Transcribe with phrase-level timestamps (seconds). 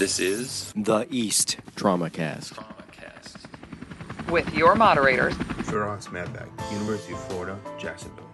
[0.00, 2.54] This is The East TraumaCast.
[2.54, 4.30] TraumaCast.
[4.30, 8.24] with your moderators, Firas Madbak, University of Florida, Jacksonville.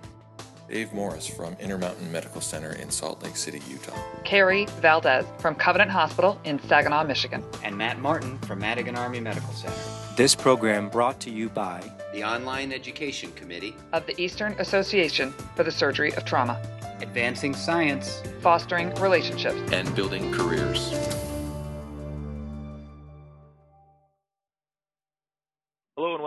[0.70, 3.98] Dave Morris from Intermountain Medical Center in Salt Lake City, Utah.
[4.22, 7.42] Carrie Valdez from Covenant Hospital in Saginaw, Michigan.
[7.64, 9.74] and Matt Martin from Madigan Army Medical Center.
[10.16, 15.64] This program brought to you by the Online Education Committee, of the Eastern Association for
[15.64, 16.62] the Surgery of Trauma,
[17.00, 18.22] Advancing Science.
[18.40, 19.58] fostering relationships.
[19.72, 21.15] And building careers.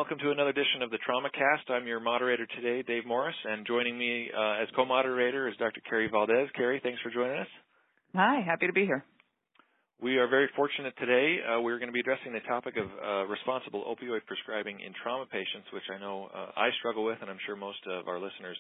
[0.10, 1.70] Welcome to another edition of the TraumaCast.
[1.70, 5.86] I'm your moderator today, Dave Morris, and joining me uh, as co-moderator is Dr.
[5.88, 6.50] Carrie Valdez.
[6.56, 7.52] Carrie, thanks for joining us.
[8.16, 9.06] Hi, happy to be here.
[10.02, 11.38] We are very fortunate today.
[11.46, 15.30] Uh, we're going to be addressing the topic of uh, responsible opioid prescribing in trauma
[15.30, 18.58] patients, which I know uh, I struggle with, and I'm sure most of our listeners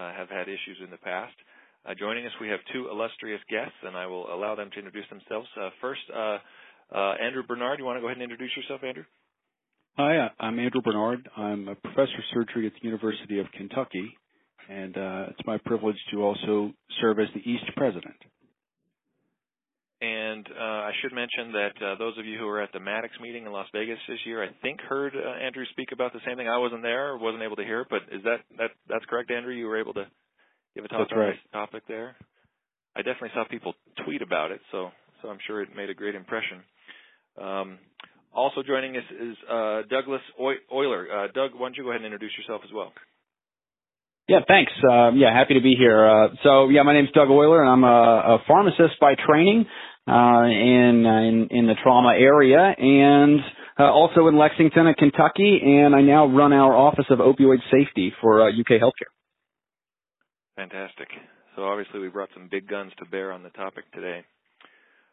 [0.00, 1.36] uh, have had issues in the past.
[1.84, 5.04] Uh, joining us, we have two illustrious guests, and I will allow them to introduce
[5.12, 5.48] themselves.
[5.60, 6.38] Uh, first, uh,
[6.88, 7.80] uh, Andrew Bernard.
[7.80, 9.04] You want to go ahead and introduce yourself, Andrew?
[9.98, 11.26] Hi, I'm Andrew Bernard.
[11.38, 14.12] I'm a professor of surgery at the University of Kentucky,
[14.68, 18.16] and uh, it's my privilege to also serve as the East president.
[20.02, 23.14] And uh, I should mention that uh, those of you who were at the Mattox
[23.22, 26.36] meeting in Las Vegas this year, I think heard uh, Andrew speak about the same
[26.36, 26.46] thing.
[26.46, 29.30] I wasn't there, or wasn't able to hear it, but is that that that's correct,
[29.30, 29.54] Andrew?
[29.54, 30.04] You were able to
[30.74, 31.32] give a talk That's on right.
[31.32, 32.16] this topic there.
[32.94, 33.72] I definitely saw people
[34.04, 34.90] tweet about it, so
[35.22, 36.60] so I'm sure it made a great impression.
[37.40, 37.78] Um,
[38.36, 41.06] also joining us is uh, Douglas Oyler.
[41.10, 42.92] Uh, Doug, why don't you go ahead and introduce yourself as well?
[44.28, 44.72] Yeah, thanks.
[44.82, 46.04] Uh, yeah, happy to be here.
[46.06, 49.66] Uh, so, yeah, my name's Doug Oyler, and I'm a, a pharmacist by training
[50.08, 53.40] uh, in, in in the trauma area, and
[53.78, 55.60] uh, also in Lexington, Kentucky.
[55.62, 59.12] And I now run our Office of Opioid Safety for uh, UK Healthcare.
[60.56, 61.08] Fantastic.
[61.54, 64.24] So obviously we brought some big guns to bear on the topic today.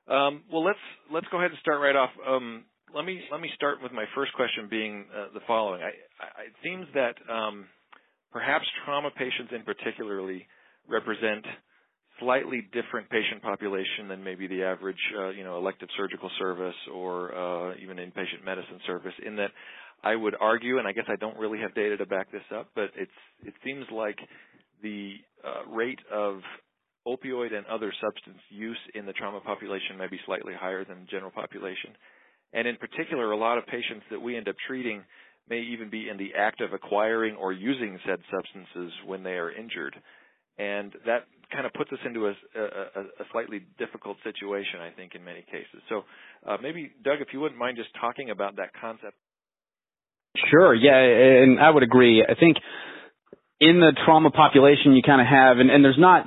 [0.07, 0.79] Um, well, let's
[1.11, 2.09] let's go ahead and start right off.
[2.27, 5.81] Um, let me let me start with my first question being uh, the following.
[5.81, 7.66] It seems that um,
[8.31, 10.45] perhaps trauma patients in particularly
[10.88, 11.45] represent
[12.19, 17.34] slightly different patient population than maybe the average, uh, you know, elective surgical service or
[17.34, 19.13] uh, even inpatient medicine service.
[19.25, 19.51] In that,
[20.03, 22.69] I would argue, and I guess I don't really have data to back this up,
[22.75, 23.12] but it's
[23.44, 24.18] it seems like
[24.81, 25.16] the
[25.68, 26.41] rate of
[27.07, 31.06] opioid and other substance use in the trauma population may be slightly higher than the
[31.07, 31.91] general population.
[32.53, 35.03] And in particular, a lot of patients that we end up treating
[35.50, 39.52] may even be in the act of acquiring or using said substances when they are
[39.52, 39.96] injured.
[40.58, 45.16] And that kind of puts us into a, a, a slightly difficult situation, I think,
[45.16, 45.81] in many cases.
[45.90, 46.03] So
[46.47, 49.16] uh, maybe, Doug, if you wouldn't mind just talking about that concept.
[50.50, 50.74] Sure.
[50.74, 52.24] Yeah, and I would agree.
[52.24, 52.58] I think
[53.59, 56.25] in the trauma population, you kind of have, and, and there's not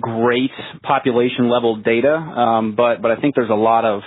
[0.00, 0.50] great
[0.82, 4.02] population level data, um, but but I think there's a lot of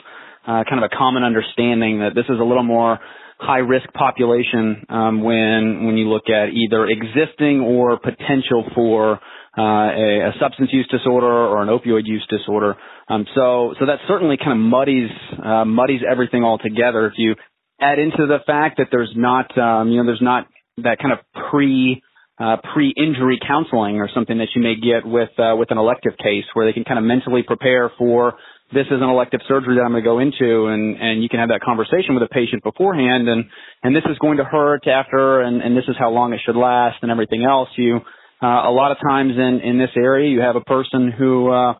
[0.47, 2.99] uh, kind of a common understanding that this is a little more
[3.39, 9.19] high risk population um, when when you look at either existing or potential for
[9.57, 12.75] uh, a, a substance use disorder or an opioid use disorder.
[13.09, 15.09] Um, so so that certainly kind of muddies
[15.43, 17.07] uh, muddies everything all together.
[17.07, 17.35] If you
[17.79, 21.19] add into the fact that there's not um, you know there's not that kind of
[21.49, 22.01] pre
[22.37, 26.43] uh, pre-injury counseling or something that you may get with uh, with an elective case
[26.53, 28.35] where they can kind of mentally prepare for
[28.73, 31.39] this is an elective surgery that I'm going to go into and and you can
[31.39, 33.45] have that conversation with a patient beforehand and
[33.83, 36.55] and this is going to hurt after and and this is how long it should
[36.55, 37.69] last and everything else.
[37.77, 38.01] You
[38.41, 41.73] uh, a lot of times in in this area you have a person who uh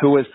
[0.00, 0.26] who is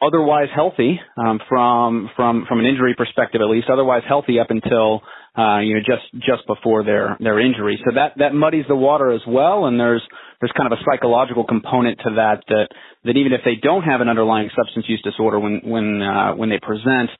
[0.00, 5.02] otherwise healthy um, from from from an injury perspective at least otherwise healthy up until
[5.36, 7.78] uh, you know just just before their their injury.
[7.84, 10.02] So that that muddies the water as well and there's
[10.40, 12.68] there's kind of a psychological component to that that
[13.04, 16.48] that even if they don't have an underlying substance use disorder when when uh, when
[16.48, 17.10] they present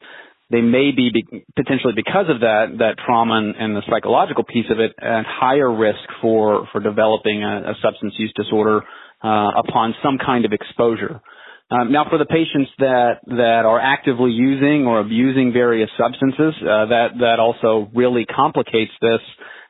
[0.50, 4.66] they may be, be potentially because of that that trauma and, and the psychological piece
[4.70, 8.82] of it at higher risk for for developing a, a substance use disorder
[9.24, 11.20] uh, upon some kind of exposure.
[11.68, 16.86] Um, now, for the patients that that are actively using or abusing various substances, uh,
[16.86, 19.18] that that also really complicates this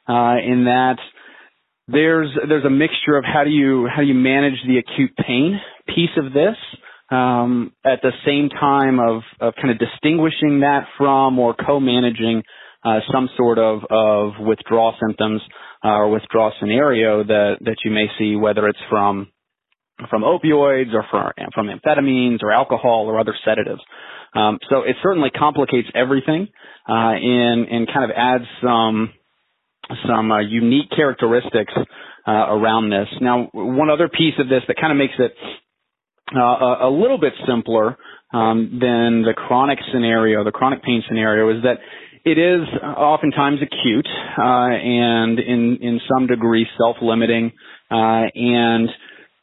[0.06, 0.98] uh, in that
[1.88, 5.60] there's there's a mixture of how do you how do you manage the acute pain
[5.86, 6.56] piece of this
[7.10, 12.42] um, at the same time of of kind of distinguishing that from or co-managing
[12.84, 15.40] uh, some sort of of withdrawal symptoms
[15.84, 19.28] uh, or withdrawal scenario that that you may see whether it's from
[20.10, 23.80] from opioids or from, from amphetamines or alcohol or other sedatives.
[24.34, 26.48] Um, so it certainly complicates everything
[26.88, 29.12] uh, and and kind of adds some
[30.06, 31.72] some uh, unique characteristics
[32.26, 33.08] uh, around this.
[33.20, 35.32] Now, one other piece of this that kind of makes it
[36.34, 37.96] uh, a, little bit simpler
[38.32, 41.78] um, than the chronic scenario, the chronic pain scenario, is that
[42.24, 47.52] it is oftentimes acute uh, and in in some degree self-limiting,
[47.88, 48.90] uh, and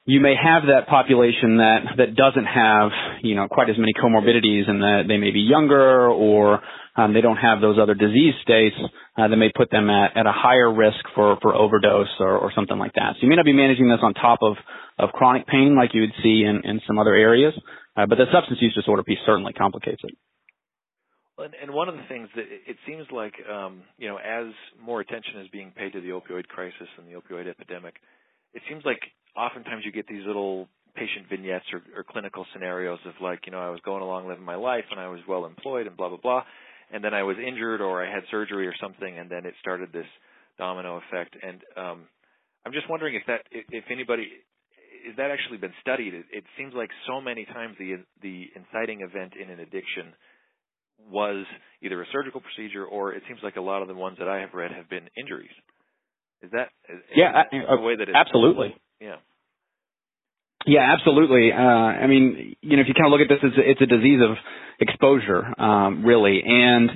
[0.05, 2.91] you may have that population that that doesn't have
[3.21, 6.59] you know quite as many comorbidities and that they may be younger or
[6.97, 8.75] um, they don't have those other disease states
[9.17, 12.51] uh, that may put them at, at a higher risk for for overdose or, or
[12.55, 13.13] something like that.
[13.15, 14.55] So you may not be managing this on top of
[14.97, 17.53] of chronic pain like you would see in in some other areas,
[17.95, 20.15] uh, but the substance use disorder piece certainly complicates it.
[21.37, 25.01] And, and one of the things that it seems like, um, you know, as more
[25.01, 27.95] attention is being paid to the opioid crisis and the opioid epidemic,
[28.53, 28.99] it seems like
[29.35, 33.59] oftentimes you get these little patient vignettes or, or clinical scenarios of like, you know,
[33.59, 36.19] I was going along living my life and I was well employed and blah blah
[36.21, 36.43] blah,
[36.93, 39.91] and then I was injured or I had surgery or something, and then it started
[39.91, 40.05] this
[40.59, 41.35] domino effect.
[41.41, 42.05] And um,
[42.65, 44.27] I'm just wondering if that, if anybody,
[45.09, 46.13] is that actually been studied?
[46.13, 50.13] It, it seems like so many times the the inciting event in an addiction
[51.09, 51.45] was
[51.81, 54.39] either a surgical procedure or it seems like a lot of the ones that I
[54.39, 55.51] have read have been injuries.
[56.43, 59.17] Is that is, yeah, is I, the way that it's absolutely yeah.
[60.65, 61.51] Yeah, absolutely.
[61.51, 63.81] Uh, I mean, you know, if you kind of look at this, it's a, it's
[63.81, 64.37] a disease of
[64.79, 66.41] exposure, um, really.
[66.45, 66.89] And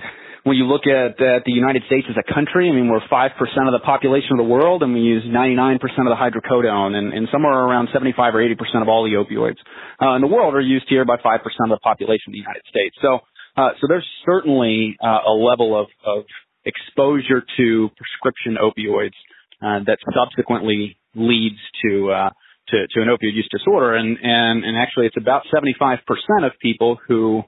[0.43, 3.31] when you look at, at the United States as a country, I mean, we're 5%
[3.31, 7.27] of the population of the world, and we use 99% of the hydrocodone, and, and
[7.31, 9.59] somewhere around 75 or 80% of all the opioids
[10.01, 12.63] uh, in the world are used here by 5% of the population of the United
[12.69, 12.95] States.
[13.01, 13.19] So,
[13.57, 16.23] uh, so there's certainly uh, a level of, of
[16.63, 19.17] exposure to prescription opioids
[19.61, 22.29] uh, that subsequently leads to uh,
[22.69, 25.99] to, to an opioid use disorder, and and and actually it's about 75%
[26.45, 27.43] of people who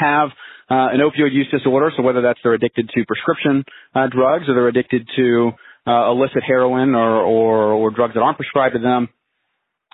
[0.00, 0.28] have
[0.70, 1.92] uh, an opioid use disorder.
[1.96, 5.52] So whether that's they're addicted to prescription uh, drugs or they're addicted to
[5.86, 9.08] uh, illicit heroin or, or or drugs that aren't prescribed to them,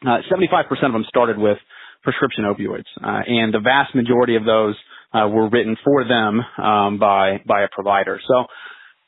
[0.04, 1.58] 75% uh, of them started with
[2.02, 4.74] prescription opioids, uh, and the vast majority of those
[5.12, 8.20] uh, were written for them um, by by a provider.
[8.26, 8.46] So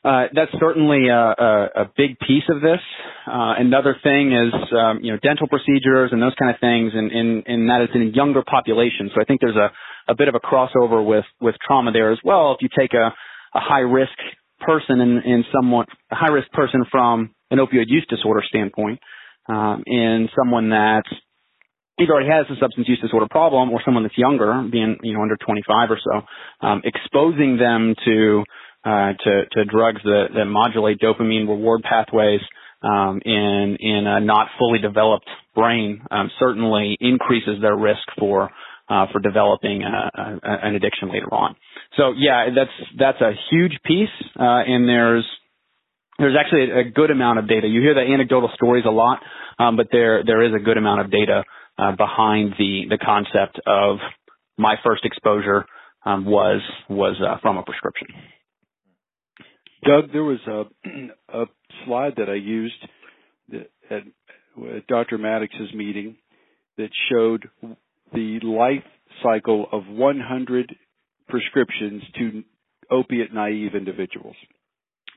[0.03, 2.79] uh, that's certainly a, a, a, big piece of this.
[3.25, 7.09] Uh, another thing is, um, you know, dental procedures and those kind of things, and,
[7.11, 9.09] and, and that is in a younger population.
[9.15, 9.71] So I think there's a,
[10.11, 12.51] a bit of a crossover with, with trauma there as well.
[12.51, 13.13] If you take a,
[13.55, 14.11] a high risk
[14.59, 18.99] person and, and somewhat a high risk person from an opioid use disorder standpoint,
[19.47, 21.03] um, and someone that
[21.99, 25.21] either already has a substance use disorder problem or someone that's younger, being you know
[25.21, 28.43] under 25 or so, um, exposing them to
[28.85, 32.41] uh, to, to drugs that, that modulate dopamine reward pathways
[32.83, 38.51] um, in in a not fully developed brain um, certainly increases their risk for
[38.89, 41.55] uh, for developing a, a, an addiction later on.
[41.97, 45.25] So yeah, that's that's a huge piece, uh, and there's
[46.19, 47.67] there's actually a, good amount of data.
[47.67, 49.19] You hear the anecdotal stories a lot,
[49.59, 51.43] um, but there there is a good amount of data
[51.77, 53.97] uh, behind the the concept of
[54.57, 55.65] my first exposure
[56.05, 58.07] um, was was uh, from a prescription.
[59.83, 60.63] Doug, there was a,
[61.37, 61.45] a
[61.85, 62.75] slide that I used
[63.53, 64.03] at,
[64.75, 65.17] at Dr.
[65.17, 66.17] Mattox's meeting
[66.77, 67.49] that showed
[68.13, 68.83] the life
[69.21, 70.75] cycle of 100
[71.27, 72.43] prescriptions to
[72.91, 74.35] opiate naive individuals.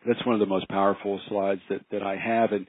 [0.06, 2.52] That's one of the most powerful slides that, that I have.
[2.52, 2.66] And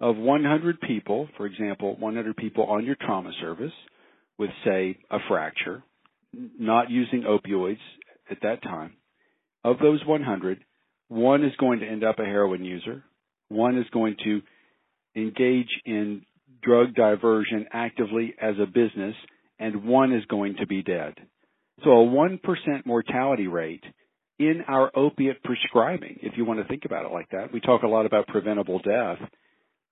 [0.00, 3.72] of 100 people, for example, 100 people on your trauma service
[4.38, 5.82] with, say, a fracture,
[6.32, 7.78] not using opioids
[8.30, 8.94] at that time,
[9.64, 10.64] of those 100,
[11.12, 13.04] one is going to end up a heroin user.
[13.48, 14.40] One is going to
[15.14, 16.24] engage in
[16.62, 19.14] drug diversion actively as a business,
[19.58, 21.14] and one is going to be dead.
[21.84, 22.40] So a 1%
[22.86, 23.84] mortality rate
[24.38, 27.52] in our opiate prescribing, if you want to think about it like that.
[27.52, 29.18] We talk a lot about preventable death.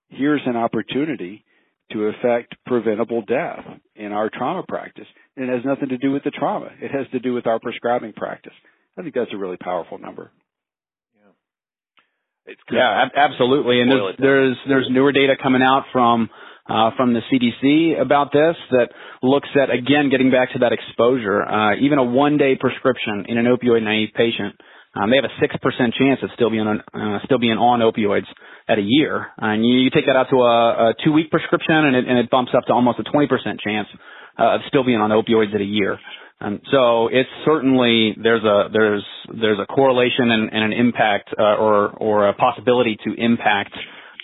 [0.09, 1.45] Here's an opportunity
[1.91, 3.63] to affect preventable death
[3.95, 5.07] in our trauma practice.
[5.37, 6.69] And it has nothing to do with the trauma.
[6.81, 8.53] It has to do with our prescribing practice.
[8.97, 10.31] I think that's a really powerful number.
[12.45, 13.81] It's yeah, absolutely.
[13.81, 16.29] And there's, there's there's newer data coming out from
[16.67, 18.89] uh, from the CDC about this that
[19.21, 21.43] looks at again getting back to that exposure.
[21.43, 24.55] Uh, even a one day prescription in an opioid naive patient,
[24.95, 27.79] um, they have a six percent chance of still being on uh, still being on
[27.79, 28.27] opioids
[28.67, 29.27] at a year.
[29.37, 32.17] And you, you take that out to a, a two week prescription, and it, and
[32.17, 33.87] it bumps up to almost a twenty percent chance
[34.39, 35.99] uh, of still being on opioids at a year.
[36.41, 39.05] And so it's certainly there's a there's
[39.39, 43.73] there's a correlation and, and an impact uh, or or a possibility to impact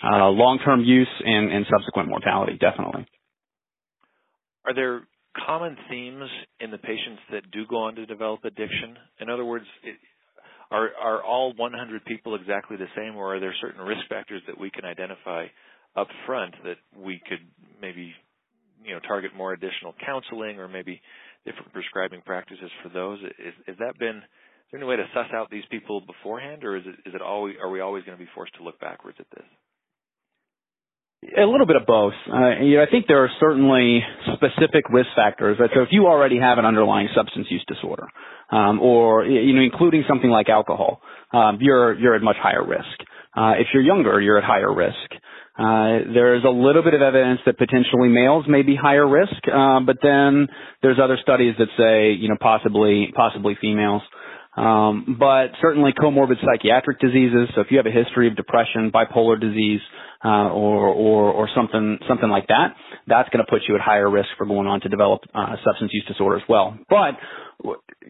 [0.02, 2.58] uh, long-term use and, and subsequent mortality.
[2.60, 3.06] Definitely.
[4.66, 5.02] Are there
[5.46, 6.28] common themes
[6.60, 8.96] in the patients that do go on to develop addiction?
[9.20, 9.96] In other words, it,
[10.72, 14.58] are are all 100 people exactly the same, or are there certain risk factors that
[14.58, 15.46] we can identify
[15.94, 17.46] up front that we could
[17.80, 18.12] maybe
[18.84, 21.00] you know target more additional counseling or maybe
[21.48, 23.18] different prescribing practices for those?
[23.38, 24.20] Is, is that been
[24.68, 27.22] is there any way to suss out these people beforehand, or is it is it
[27.22, 29.46] always are we always going to be forced to look backwards at this?
[31.36, 32.12] A little bit of both.
[32.30, 34.00] Uh, you know, I think there are certainly
[34.34, 35.56] specific risk factors.
[35.58, 35.70] Right?
[35.74, 38.06] So if you already have an underlying substance use disorder,
[38.52, 41.00] um, or you know, including something like alcohol,
[41.32, 42.84] um, you're you're at much higher risk.
[43.34, 45.10] Uh, if you're younger, you're at higher risk.
[45.58, 49.80] Uh, there's a little bit of evidence that potentially males may be higher risk, uh,
[49.80, 50.46] but then
[50.82, 54.02] there's other studies that say, you know, possibly possibly females.
[54.56, 57.48] Um, but certainly comorbid psychiatric diseases.
[57.54, 59.80] So if you have a history of depression, bipolar disease,
[60.24, 62.74] uh, or, or or something something like that,
[63.06, 65.92] that's going to put you at higher risk for going on to develop uh, substance
[65.92, 66.76] use disorder as well.
[66.90, 67.14] But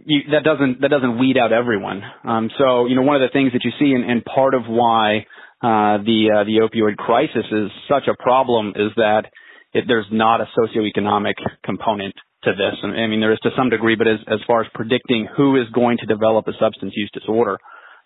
[0.06, 2.02] you, that doesn't that doesn't weed out everyone.
[2.24, 4.62] Um, so you know one of the things that you see, and, and part of
[4.66, 5.26] why
[5.62, 9.24] uh, the uh, the opioid crisis is such a problem is that
[9.72, 11.34] it, there's not a socioeconomic
[11.64, 12.74] component to this.
[12.82, 15.68] I mean, there is to some degree, but as, as far as predicting who is
[15.74, 17.58] going to develop a substance use disorder,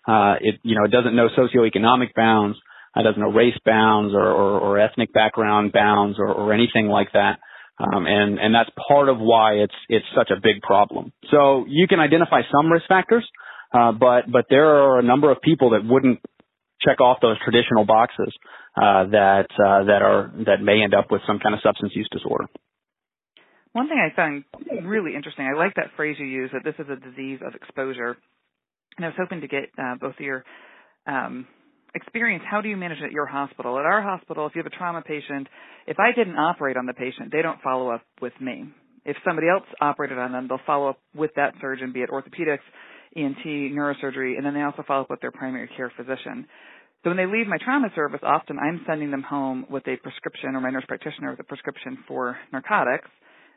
[0.07, 2.57] uh, it, you know, it doesn't know socioeconomic bounds.
[2.95, 7.11] It doesn't know race bounds or, or, or ethnic background bounds or, or anything like
[7.13, 7.39] that.
[7.79, 11.11] Um, and, and that's part of why it's, it's such a big problem.
[11.31, 13.27] So you can identify some risk factors,
[13.73, 16.19] uh, but, but there are a number of people that wouldn't
[16.85, 18.33] check off those traditional boxes,
[18.75, 22.09] uh, that, uh, that are, that may end up with some kind of substance use
[22.11, 22.45] disorder.
[23.73, 24.43] One thing I found
[24.85, 28.15] really interesting, I like that phrase you use that this is a disease of exposure.
[28.97, 30.43] And I was hoping to get uh, both of your
[31.07, 31.47] um,
[31.95, 32.43] experience.
[32.49, 33.79] How do you manage it at your hospital?
[33.79, 35.47] At our hospital, if you have a trauma patient,
[35.87, 38.65] if I didn't operate on the patient, they don't follow up with me.
[39.05, 42.59] If somebody else operated on them, they'll follow up with that surgeon, be it orthopedics,
[43.15, 46.47] ENT, neurosurgery, and then they also follow up with their primary care physician.
[47.03, 50.55] So when they leave my trauma service, often I'm sending them home with a prescription
[50.55, 53.09] or my nurse practitioner with a prescription for narcotics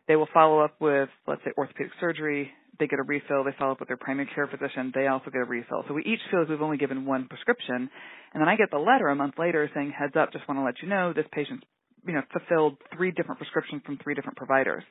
[0.08, 2.50] they will follow up with, let's say, orthopedic surgery.
[2.78, 3.42] They get a refill.
[3.44, 4.92] They follow up with their primary care physician.
[4.94, 5.84] They also get a refill.
[5.88, 7.90] So we each feel like we've only given one prescription.
[8.34, 10.64] And then I get the letter a month later saying, heads up, just want to
[10.64, 11.64] let you know this patient's,
[12.06, 14.84] you know, fulfilled three different prescriptions from three different providers.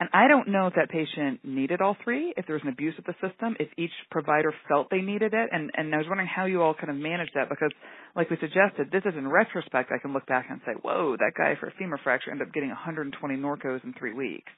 [0.00, 2.94] And I don't know if that patient needed all three, if there was an abuse
[2.96, 5.50] of the system, if each provider felt they needed it.
[5.52, 7.70] And, and I was wondering how you all kind of managed that because,
[8.16, 11.32] like we suggested, this is in retrospect, I can look back and say, whoa, that
[11.36, 14.50] guy for a femur fracture ended up getting 120 Norcos in three weeks.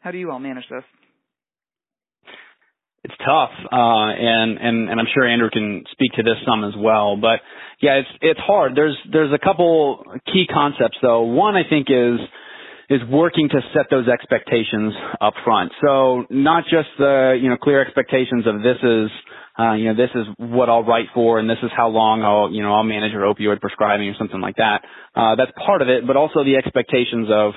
[0.00, 0.82] How do you all manage this?
[3.04, 6.74] It's tough, uh, and and and I'm sure Andrew can speak to this some as
[6.76, 7.16] well.
[7.16, 7.40] But
[7.80, 8.76] yeah, it's it's hard.
[8.76, 11.22] There's there's a couple key concepts though.
[11.22, 12.20] One I think is
[12.90, 15.70] is working to set those expectations up front.
[15.82, 19.10] So not just the, you know, clear expectations of this is,
[19.56, 22.52] uh, you know, this is what I'll write for and this is how long I'll,
[22.52, 24.82] you know, I'll manage your opioid prescribing or something like that.
[25.14, 27.52] Uh, that's part of it, but also the expectations of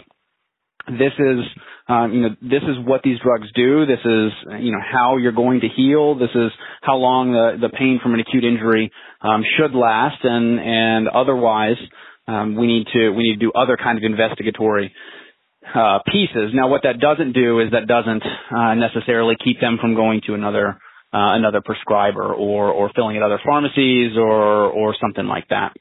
[0.87, 1.39] this is,
[1.87, 3.87] um, you know, this is what these drugs do.
[3.87, 6.13] This is, you know, how you're going to heal.
[6.13, 10.59] This is how long the, the pain from an acute injury, um, should last and,
[10.59, 11.77] and otherwise,
[12.27, 14.93] um, we need to, we need to do other kind of investigatory
[15.73, 16.51] uh, pieces.
[16.53, 20.33] Now, what that doesn't do is that doesn't uh, necessarily keep them from going to
[20.33, 20.79] another
[21.13, 25.73] uh, another prescriber or or filling at other pharmacies or or something like that.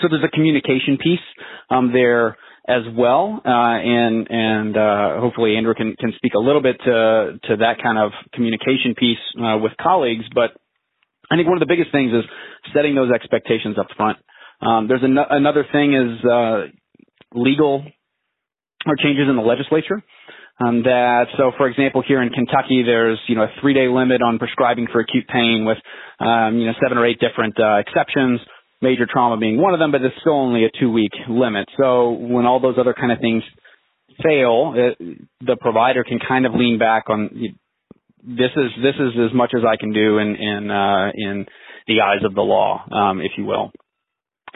[0.00, 1.20] So there's a communication piece
[1.70, 6.62] um, there as well, uh, and and uh, hopefully Andrew can can speak a little
[6.62, 10.24] bit to to that kind of communication piece uh, with colleagues.
[10.34, 10.52] But
[11.30, 12.24] I think one of the biggest things is
[12.74, 14.18] setting those expectations up front.
[14.60, 16.66] Um, there's an- another thing is uh,
[17.34, 17.84] legal
[18.86, 20.02] or changes in the legislature.
[20.60, 24.38] Um, that so, for example, here in Kentucky, there's you know a three-day limit on
[24.38, 25.78] prescribing for acute pain, with
[26.20, 28.40] um, you know seven or eight different uh, exceptions.
[28.80, 31.68] Major trauma being one of them, but it's still only a two-week limit.
[31.78, 33.42] So when all those other kind of things
[34.22, 34.98] fail, it,
[35.40, 37.30] the provider can kind of lean back on
[38.22, 41.46] this is this is as much as I can do in in uh, in
[41.86, 43.72] the eyes of the law, um, if you will.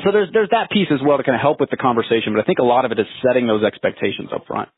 [0.04, 2.40] So there's there's that piece as well to kind of help with the conversation, but
[2.40, 4.68] I think a lot of it is setting those expectations up front.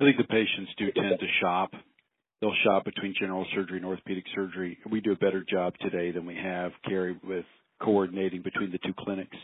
[0.00, 1.70] I think the patients do tend to shop.
[2.40, 4.76] They'll shop between general surgery and orthopedic surgery.
[4.90, 7.46] We do a better job today than we have, Carrie, with
[7.80, 9.36] coordinating between the two clinics.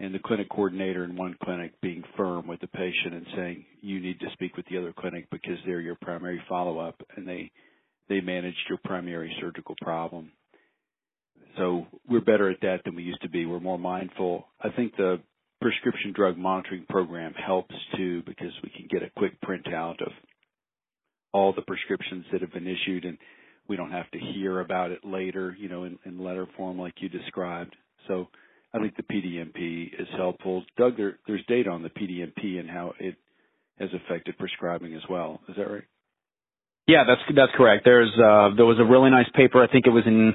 [0.00, 4.00] And the clinic coordinator in one clinic being firm with the patient and saying, you
[4.00, 7.50] need to speak with the other clinic because they're your primary follow up and they,
[8.08, 10.30] they managed your primary surgical problem
[11.58, 13.44] so we're better at that than we used to be.
[13.44, 14.46] We're more mindful.
[14.60, 15.20] I think the
[15.60, 20.12] prescription drug monitoring program helps too because we can get a quick printout of
[21.32, 23.18] all the prescriptions that have been issued and
[23.68, 26.94] we don't have to hear about it later, you know, in, in letter form like
[27.00, 27.76] you described.
[28.06, 28.28] So
[28.72, 30.64] I think the PDMP is helpful.
[30.78, 33.16] Doug, there, there's data on the PDMP and how it
[33.78, 35.40] has affected prescribing as well.
[35.48, 35.82] Is that right?
[36.88, 37.84] Yeah, that's that's correct.
[37.84, 39.62] There's uh, there was a really nice paper.
[39.62, 40.32] I think it was in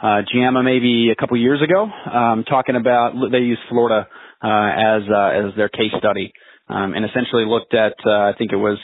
[0.00, 4.06] uh, JAMA maybe a couple years ago, um, talking about they used Florida
[4.40, 6.32] uh, as uh, as their case study,
[6.68, 8.78] um, and essentially looked at uh, I think it was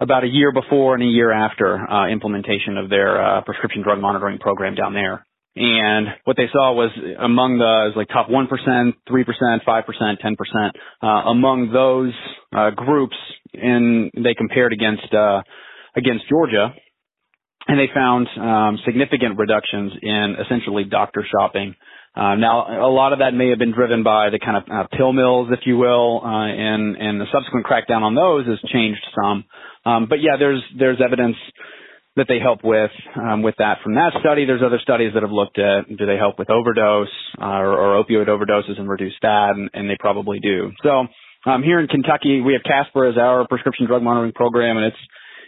[0.00, 4.00] about a year before and a year after uh, implementation of their uh, prescription drug
[4.00, 5.24] monitoring program down there.
[5.54, 8.44] And what they saw was among the was like top 1%,
[9.08, 9.86] 3%, 5%,
[10.20, 10.70] 10%,
[11.02, 12.12] uh, among those
[12.54, 13.16] uh, groups,
[13.54, 15.40] and they compared against uh,
[15.96, 16.74] against Georgia,
[17.68, 21.74] and they found um, significant reductions in essentially doctor shopping.
[22.14, 24.96] Uh, now, a lot of that may have been driven by the kind of uh,
[24.96, 29.04] pill mills, if you will, uh, and and the subsequent crackdown on those has changed
[29.14, 29.44] some.
[29.84, 31.36] Um, but yeah, there's there's evidence
[32.16, 34.46] that they help with um, with that from that study.
[34.46, 38.02] There's other studies that have looked at do they help with overdose uh, or, or,
[38.02, 40.72] opioid overdoses and reduce that, and, and they probably do.
[40.82, 41.06] So
[41.44, 44.96] um, here in Kentucky, we have KASPER as our prescription drug monitoring program, and it's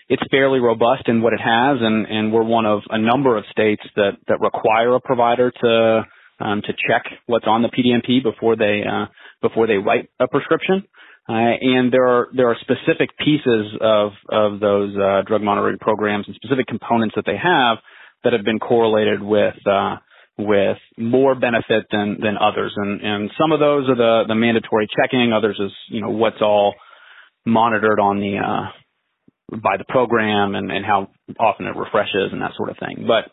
[0.09, 3.45] it's fairly robust in what it has, and, and we're one of a number of
[3.50, 6.03] states that that require a provider to
[6.41, 9.07] um, to check what's on the PDMP before they uh,
[9.43, 10.85] before they write a prescription.
[11.29, 16.27] Uh, and there are there are specific pieces of of those uh, drug monitoring programs
[16.27, 17.79] and specific components that they have
[18.25, 19.97] that have been correlated with uh,
[20.38, 22.73] with more benefit than than others.
[22.77, 25.35] And and some of those are the the mandatory checking.
[25.35, 26.75] Others is you know what's all
[27.45, 28.71] monitored on the uh,
[29.50, 33.07] by the program and and how often it refreshes and that sort of thing.
[33.07, 33.33] But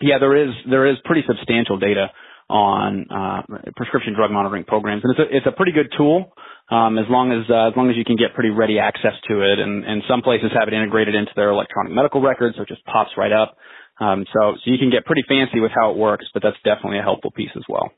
[0.00, 2.10] yeah, there is there is pretty substantial data
[2.48, 3.42] on uh,
[3.74, 6.32] prescription drug monitoring programs, and it's a it's a pretty good tool
[6.70, 9.40] um, as long as uh, as long as you can get pretty ready access to
[9.40, 9.58] it.
[9.58, 12.84] And, and some places have it integrated into their electronic medical records, so it just
[12.84, 13.56] pops right up.
[13.98, 16.98] Um, so so you can get pretty fancy with how it works, but that's definitely
[16.98, 17.90] a helpful piece as well.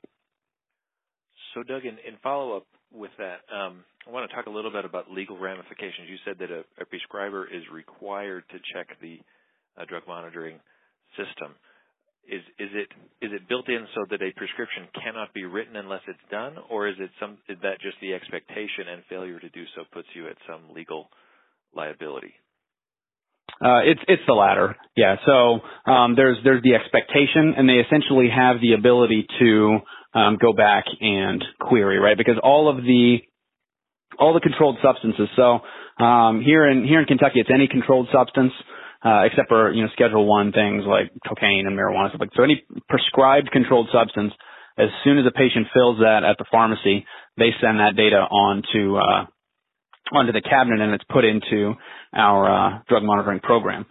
[1.55, 4.71] So Doug, in, in follow up with that, um, I want to talk a little
[4.73, 6.09] bit about legal ramifications.
[6.09, 9.21] You said that a, a prescriber is required to check the
[9.77, 10.59] uh, drug monitoring
[11.17, 11.55] system
[12.29, 12.89] is is it
[13.25, 16.87] is it built in so that a prescription cannot be written unless it's done, or
[16.89, 20.29] is it some is that just the expectation and failure to do so puts you
[20.29, 21.09] at some legal
[21.75, 22.35] liability?
[23.65, 25.17] Uh, it's it's the latter, yeah.
[25.25, 29.79] So um, there's there's the expectation, and they essentially have the ability to
[30.15, 32.17] um, go back and query, right?
[32.17, 33.19] Because all of the
[34.19, 35.29] all the controlled substances.
[35.37, 35.61] So
[36.03, 38.53] um, here in here in Kentucky, it's any controlled substance
[39.05, 42.31] uh, except for you know Schedule One things like cocaine and marijuana stuff like.
[42.37, 44.33] So any prescribed controlled substance,
[44.79, 48.63] as soon as a patient fills that at the pharmacy, they send that data on
[48.73, 49.27] to uh,
[50.17, 51.75] onto the cabinet and it's put into
[52.13, 53.87] our uh, drug monitoring program.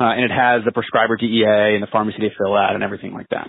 [0.00, 3.12] Uh, and it has the prescriber DEA and the pharmacy they fill out and everything
[3.12, 3.48] like that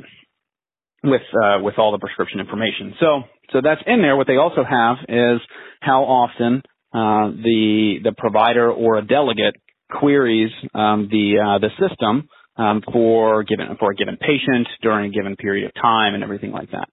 [1.04, 2.94] with uh, with all the prescription information.
[3.00, 4.16] So so that's in there.
[4.16, 5.42] What they also have is
[5.82, 9.56] how often uh, the the provider or a delegate
[9.90, 15.14] queries um, the uh, the system um, for given for a given patient during a
[15.14, 16.88] given period of time and everything like that.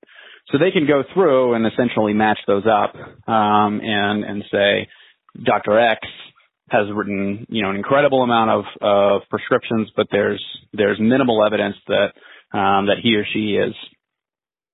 [0.50, 2.94] So they can go through and essentially match those up
[3.28, 4.88] um, and and say
[5.44, 5.78] Dr.
[5.78, 6.00] X
[6.70, 10.42] has written you know an incredible amount of, of prescriptions, but there's
[10.72, 12.12] there's minimal evidence that
[12.56, 13.74] um, that he or she is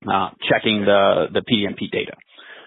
[0.06, 2.12] uh, checking the the PDMP data.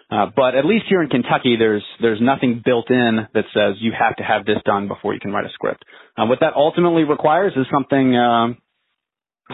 [0.09, 3.91] Uh, but at least here in Kentucky, there's there's nothing built in that says you
[3.97, 5.83] have to have this done before you can write a script.
[6.17, 8.57] Uh, what that ultimately requires is something um,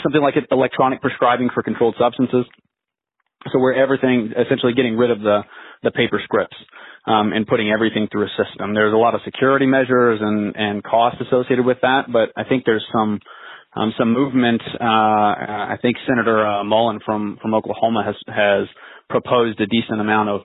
[0.03, 2.45] something like electronic prescribing for controlled substances.
[3.51, 5.41] So we're everything essentially getting rid of the
[5.81, 6.55] the paper scripts
[7.07, 8.75] um, and putting everything through a system.
[8.75, 12.63] There's a lot of security measures and and costs associated with that, but I think
[12.65, 13.19] there's some
[13.75, 14.61] um, some movement.
[14.79, 18.67] Uh, I think Senator uh, Mullin from from Oklahoma has has
[19.09, 20.41] proposed a decent amount of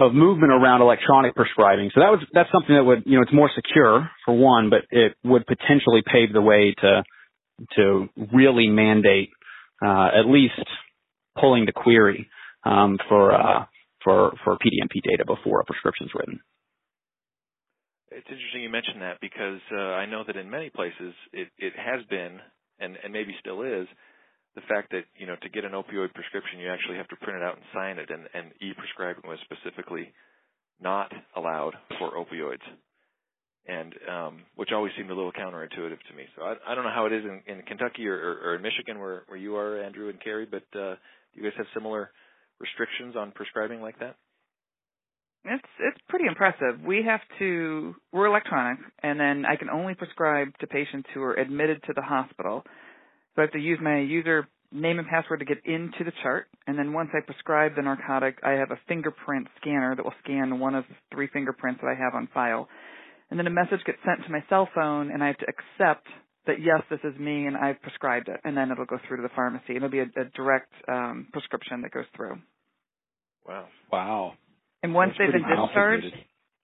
[0.00, 1.90] of movement around electronic prescribing.
[1.94, 4.80] So that was that's something that would you know it's more secure for one, but
[4.90, 7.04] it would potentially pave the way to
[7.76, 9.30] to really mandate
[9.84, 10.54] uh, at least
[11.38, 12.28] pulling the query
[12.64, 13.66] um, for uh,
[14.02, 16.40] for for PDMP data before a prescription is written.
[18.10, 21.72] It's interesting you mentioned that because uh, I know that in many places it, it
[21.76, 22.38] has been
[22.80, 23.86] and, and maybe still is
[24.54, 27.38] the fact that you know to get an opioid prescription you actually have to print
[27.38, 30.12] it out and sign it and, and e-prescribing was specifically
[30.80, 32.64] not allowed for opioids.
[33.66, 36.24] And um, which always seemed a little counterintuitive to me.
[36.36, 38.62] So i, I don't know how it is in, in kentucky or, or, or in
[38.62, 42.10] michigan where, where you are andrew and carrie but uh, do you guys have similar
[42.60, 44.16] restrictions on prescribing like that
[45.44, 46.80] it's it's pretty impressive.
[46.84, 51.34] We have to we're electronic and then I can only prescribe to patients who are
[51.34, 52.62] admitted to the hospital.
[53.34, 56.48] So I have to use my user name and password to get into the chart,
[56.66, 60.58] and then once I prescribe the narcotic, I have a fingerprint scanner that will scan
[60.58, 62.68] one of three fingerprints that I have on file.
[63.30, 66.06] And then a message gets sent to my cell phone, and I have to accept
[66.46, 69.22] that yes, this is me, and I've prescribed it, and then it'll go through to
[69.22, 69.76] the pharmacy.
[69.76, 72.38] It'll be a, a direct um, prescription that goes through.
[73.46, 73.66] Wow.
[73.90, 74.32] Wow.
[74.84, 76.12] And once they've been discharged,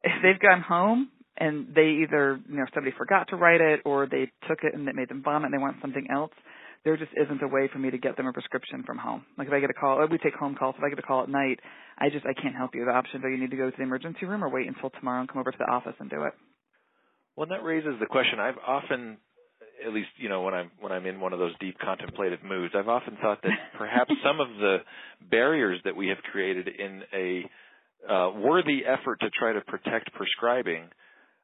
[0.04, 4.06] if they've gone home and they either you know somebody forgot to write it or
[4.06, 6.32] they took it and it made them vomit and they want something else,
[6.84, 9.24] there just isn't a way for me to get them a prescription from home.
[9.38, 10.74] Like if I get a call, we take home calls.
[10.76, 11.60] If I get a call at night,
[11.96, 12.84] I just I can't help you.
[12.84, 15.20] The options are you need to go to the emergency room or wait until tomorrow
[15.20, 16.34] and come over to the office and do it.
[17.36, 18.38] Well, that raises the question.
[18.38, 19.16] I've often,
[19.86, 22.74] at least you know, when I'm when I'm in one of those deep contemplative moods,
[22.76, 24.78] I've often thought that perhaps some of the
[25.30, 27.44] barriers that we have created in a
[28.08, 30.84] uh, worthy effort to try to protect prescribing,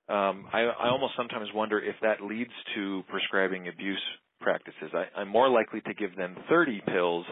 [0.09, 4.03] um, I, I almost sometimes wonder if that leads to prescribing abuse
[4.41, 4.91] practices.
[4.95, 7.27] I, I'm more likely to give them 30 pills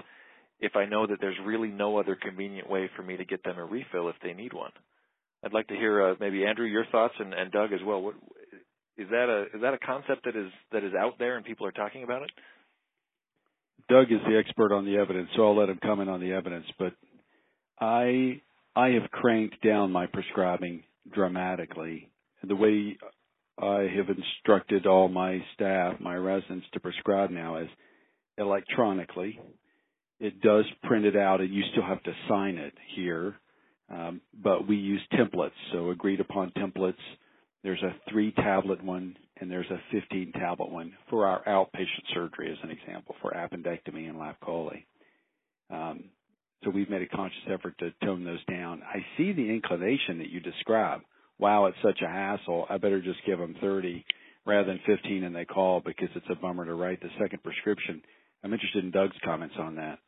[0.61, 3.59] if I know that there's really no other convenient way for me to get them
[3.59, 4.73] a refill if they need one.
[5.45, 8.01] I'd like to hear uh, maybe Andrew your thoughts and, and Doug as well.
[8.01, 8.15] What,
[8.97, 11.67] is that a is that a concept that is that is out there and people
[11.67, 12.31] are talking about it?
[13.89, 16.65] Doug is the expert on the evidence, so I'll let him comment on the evidence.
[16.79, 16.95] But
[17.79, 18.41] I
[18.77, 20.83] I have cranked down my prescribing
[21.13, 22.11] dramatically.
[22.43, 22.97] The way
[23.59, 27.69] I have instructed all my staff, my residents, to prescribe now is
[28.37, 29.41] electronically.
[30.19, 33.37] It does print it out, and you still have to sign it here.
[33.91, 36.95] Um, but we use templates, so agreed upon templates.
[37.63, 42.51] There's a three tablet one and there's a 15 tablet one for our outpatient surgery,
[42.53, 44.85] as an example, for appendectomy and lap chole.
[45.71, 46.05] Um,
[46.65, 48.83] so we've made a conscious effort to tone those down.
[48.83, 51.01] I see the inclination that you describe.
[51.39, 52.67] Wow, it's such a hassle.
[52.71, 54.05] I better just give them 30
[54.47, 58.03] rather than 15 and they call because it's a bummer to write the second prescription.
[58.43, 59.99] I'm interested in Doug's comments on that.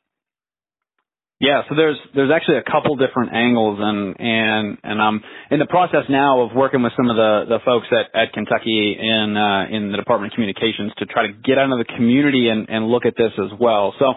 [1.38, 5.66] Yeah, so there's there's actually a couple different angles, and and and I'm in the
[5.66, 9.68] process now of working with some of the the folks at at Kentucky in uh,
[9.68, 12.88] in the Department of Communications to try to get out of the community and and
[12.88, 13.92] look at this as well.
[13.98, 14.14] So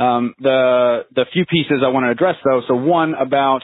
[0.00, 2.62] um, the the few pieces I want to address though.
[2.66, 3.62] So one about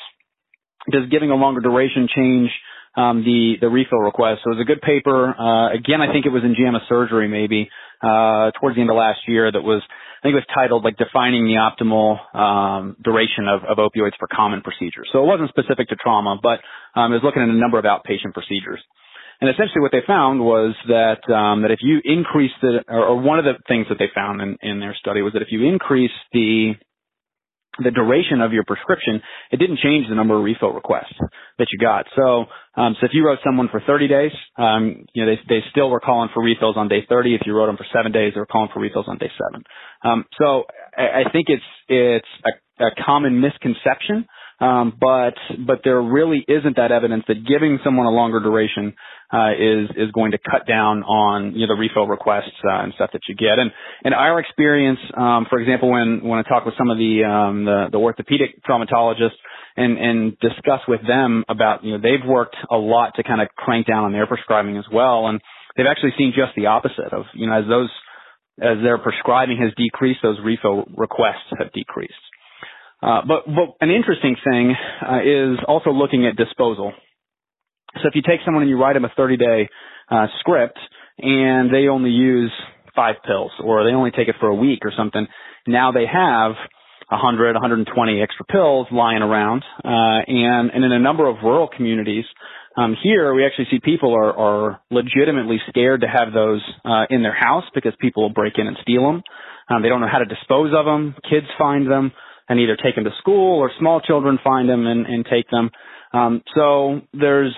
[0.91, 2.51] does giving a longer duration change
[2.97, 4.43] um, the the refill request?
[4.45, 5.35] So it was a good paper.
[5.35, 7.69] Uh, again, I think it was in JAMA Surgery maybe
[8.03, 10.97] uh, towards the end of last year that was I think it was titled like
[10.97, 15.09] defining the optimal um, duration of, of opioids for common procedures.
[15.13, 16.61] So it wasn't specific to trauma, but
[16.99, 18.81] um, it was looking at a number of outpatient procedures.
[19.41, 23.21] And essentially, what they found was that um, that if you increase the, or, or
[23.21, 25.65] one of the things that they found in, in their study was that if you
[25.65, 26.75] increase the
[27.83, 29.21] the duration of your prescription,
[29.51, 31.19] it didn't change the number of refill requests
[31.59, 32.07] that you got.
[32.17, 32.47] So,
[32.77, 35.91] um, so if you wrote someone for 30 days, um, you know, they, they still
[35.91, 37.35] were calling for refills on day 30.
[37.35, 39.65] If you wrote them for seven days, they were calling for refills on day seven.
[40.03, 40.65] Um, so
[40.97, 42.29] I, I think it's, it's
[42.81, 44.27] a, a common misconception.
[44.59, 45.35] Um, but,
[45.67, 48.95] but there really isn't that evidence that giving someone a longer duration
[49.33, 52.93] uh, is is going to cut down on you know the refill requests uh, and
[52.95, 53.59] stuff that you get.
[53.59, 53.71] And
[54.05, 57.65] in our experience, um, for example, when when I talk with some of the um,
[57.65, 59.37] the, the orthopedic traumatologists
[59.77, 63.49] and and discuss with them about you know they've worked a lot to kind of
[63.57, 65.41] crank down on their prescribing as well, and
[65.77, 67.91] they've actually seen just the opposite of you know as those
[68.63, 72.15] as their prescribing has decreased, those refill requests have decreased.
[73.03, 76.93] Uh, but, but an interesting thing uh, is also looking at disposal.
[78.03, 79.69] So if you take someone and you write them a 30 day
[80.11, 80.79] uh, script
[81.19, 82.53] and they only use
[82.95, 85.27] five pills or they only take it for a week or something,
[85.67, 86.53] now they have
[87.09, 89.63] 100, 120 extra pills lying around.
[89.85, 92.25] Uh, and, and in a number of rural communities,
[92.77, 97.23] um, here we actually see people are, are legitimately scared to have those uh, in
[97.23, 99.23] their house because people will break in and steal them.
[99.69, 101.15] Um, they don't know how to dispose of them.
[101.29, 102.13] Kids find them
[102.49, 105.71] and either take them to school or small children find them and, and take them.
[106.13, 107.55] Um, so there's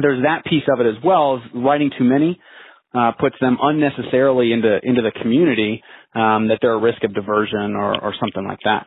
[0.00, 1.42] there's that piece of it as well.
[1.54, 2.38] Writing too many
[2.94, 5.82] uh, puts them unnecessarily into into the community
[6.14, 8.86] um, that they're a risk of diversion or, or something like that.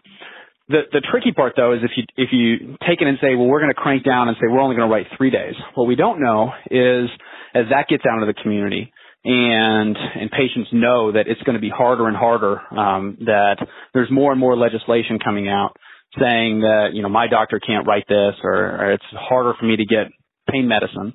[0.69, 3.47] The the tricky part though is if you if you take it and say, well,
[3.47, 5.55] we're going to crank down and say we're only going to write three days.
[5.75, 7.09] What we don't know is
[7.53, 8.91] as that gets out into the community
[9.23, 13.57] and and patients know that it's going to be harder and harder um, that
[13.93, 15.75] there's more and more legislation coming out
[16.19, 19.77] saying that, you know, my doctor can't write this or, or it's harder for me
[19.77, 20.11] to get
[20.49, 21.13] pain medicine,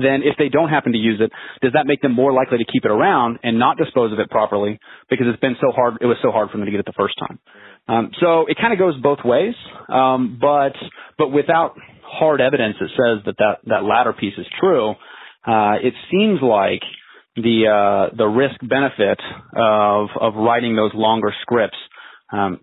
[0.00, 2.64] then if they don't happen to use it, does that make them more likely to
[2.64, 4.78] keep it around and not dispose of it properly
[5.10, 6.94] because it's been so hard, it was so hard for them to get it the
[6.96, 7.38] first time.
[7.88, 9.54] Um, so it kind of goes both ways,
[9.90, 10.72] um, but,
[11.18, 14.94] but without hard evidence that says that that, that latter piece is true,
[15.46, 16.82] it seems like
[17.36, 19.20] the uh, the risk benefit
[19.56, 21.78] of of writing those longer scripts
[22.32, 22.60] um,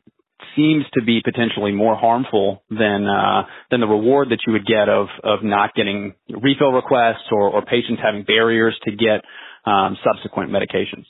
[0.55, 4.87] seems to be potentially more harmful than uh, than the reward that you would get
[4.89, 9.21] of of not getting refill requests or, or patients having barriers to get
[9.65, 11.05] um, subsequent medications.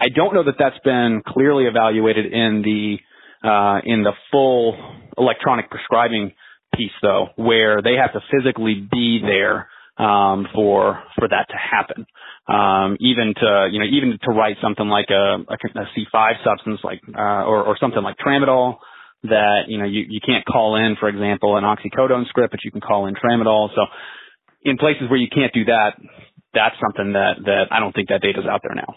[0.00, 4.76] I don't know that that's been clearly evaluated in the uh, in the full
[5.16, 6.32] electronic prescribing
[6.74, 9.68] piece, though, where they have to physically be there
[9.98, 12.06] um, for for that to happen.
[12.46, 16.80] Um, even to you know even to write something like a, a, a C5 substance
[16.82, 18.78] like uh, or, or something like tramadol
[19.24, 22.70] that you know you, you can't call in, for example, an oxycodone script, but you
[22.70, 23.68] can call in tramadol.
[23.74, 23.82] So
[24.62, 25.94] in places where you can't do that,
[26.54, 28.94] that's something that that I don't think that data is out there now.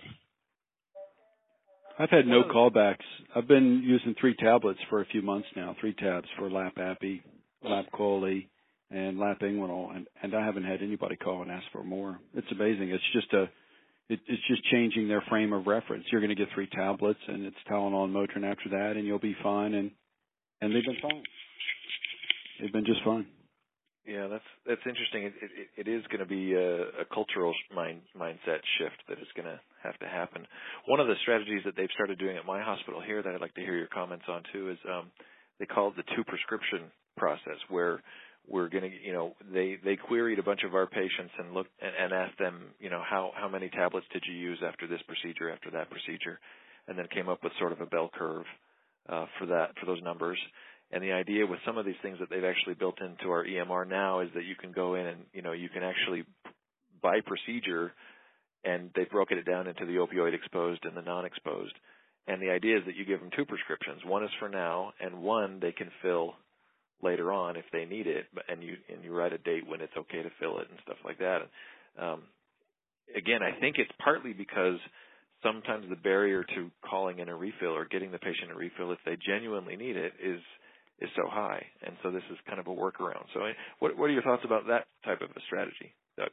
[2.00, 3.06] I've had no callbacks.
[3.36, 7.22] I've been using three tablets for a few months now, three tabs for LAP-APPY,
[7.64, 8.42] LAP-CHOLE,
[8.92, 12.20] and LAP-INGUINAL, and, and I haven't had anybody call and ask for more.
[12.36, 12.90] It's amazing.
[12.90, 13.44] It's just a,
[14.10, 16.04] it, it's just changing their frame of reference.
[16.12, 19.20] You're going to get three tablets, and it's Tylenol and Motrin after that, and you'll
[19.20, 19.74] be fine.
[19.74, 19.92] And
[20.62, 21.24] and they've been fine.
[22.60, 23.26] They've been just fine.
[24.06, 25.24] Yeah, that's that's interesting.
[25.24, 29.28] It it, it is going to be a, a cultural mind mindset shift that is
[29.36, 30.46] going to have to happen.
[30.88, 33.56] One of the strategies that they've started doing at my hospital here that I'd like
[33.56, 35.12] to hear your comments on too is um,
[35.60, 38.02] they call it the two prescription process, where
[38.48, 41.72] we're going to, you know, they they queried a bunch of our patients and looked
[41.82, 45.52] and, asked them, you know, how how many tablets did you use after this procedure,
[45.52, 46.40] after that procedure,
[46.88, 48.46] and then came up with sort of a bell curve
[49.10, 50.40] uh, for that for those numbers.
[50.92, 53.88] And the idea with some of these things that they've actually built into our EMR
[53.88, 56.24] now is that you can go in and you know you can actually
[57.02, 57.94] by procedure,
[58.64, 61.74] and they've broken it down into the opioid exposed and the non-exposed.
[62.28, 64.02] And the idea is that you give them two prescriptions.
[64.06, 66.36] One is for now, and one they can fill
[67.04, 69.96] later on if they need it, and you and you write a date when it's
[69.98, 71.42] okay to fill it and stuff like that.
[72.00, 72.24] Um,
[73.16, 74.78] again, I think it's partly because
[75.44, 79.00] sometimes the barrier to calling in a refill or getting the patient a refill if
[79.06, 80.42] they genuinely need it is
[81.00, 83.26] is so high, and so this is kind of a workaround.
[83.34, 83.42] So,
[83.80, 86.30] what what are your thoughts about that type of a strategy, Doug?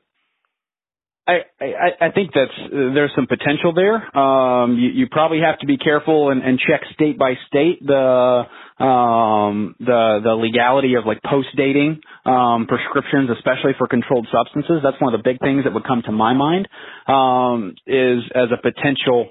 [1.28, 3.96] I, I, I think that's there's some potential there.
[4.16, 8.44] Um, you, you probably have to be careful and, and check state by state the
[8.82, 14.80] um, the the legality of like post dating um, prescriptions, especially for controlled substances.
[14.82, 16.66] That's one of the big things that would come to my mind
[17.06, 19.28] um, is as a potential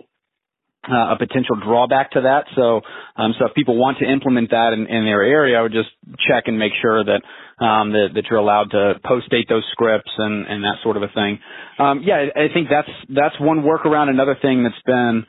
[0.90, 2.46] uh, a potential drawback to that.
[2.56, 2.82] So,
[3.16, 5.90] um, so if people want to implement that in, in their area, I would just
[6.28, 7.22] check and make sure that
[7.64, 11.04] um, that, that you're allowed to post date those scripts and, and that sort of
[11.04, 11.40] a thing.
[11.80, 14.10] Um, yeah, I think that's that's one workaround.
[14.10, 15.26] Another thing that's been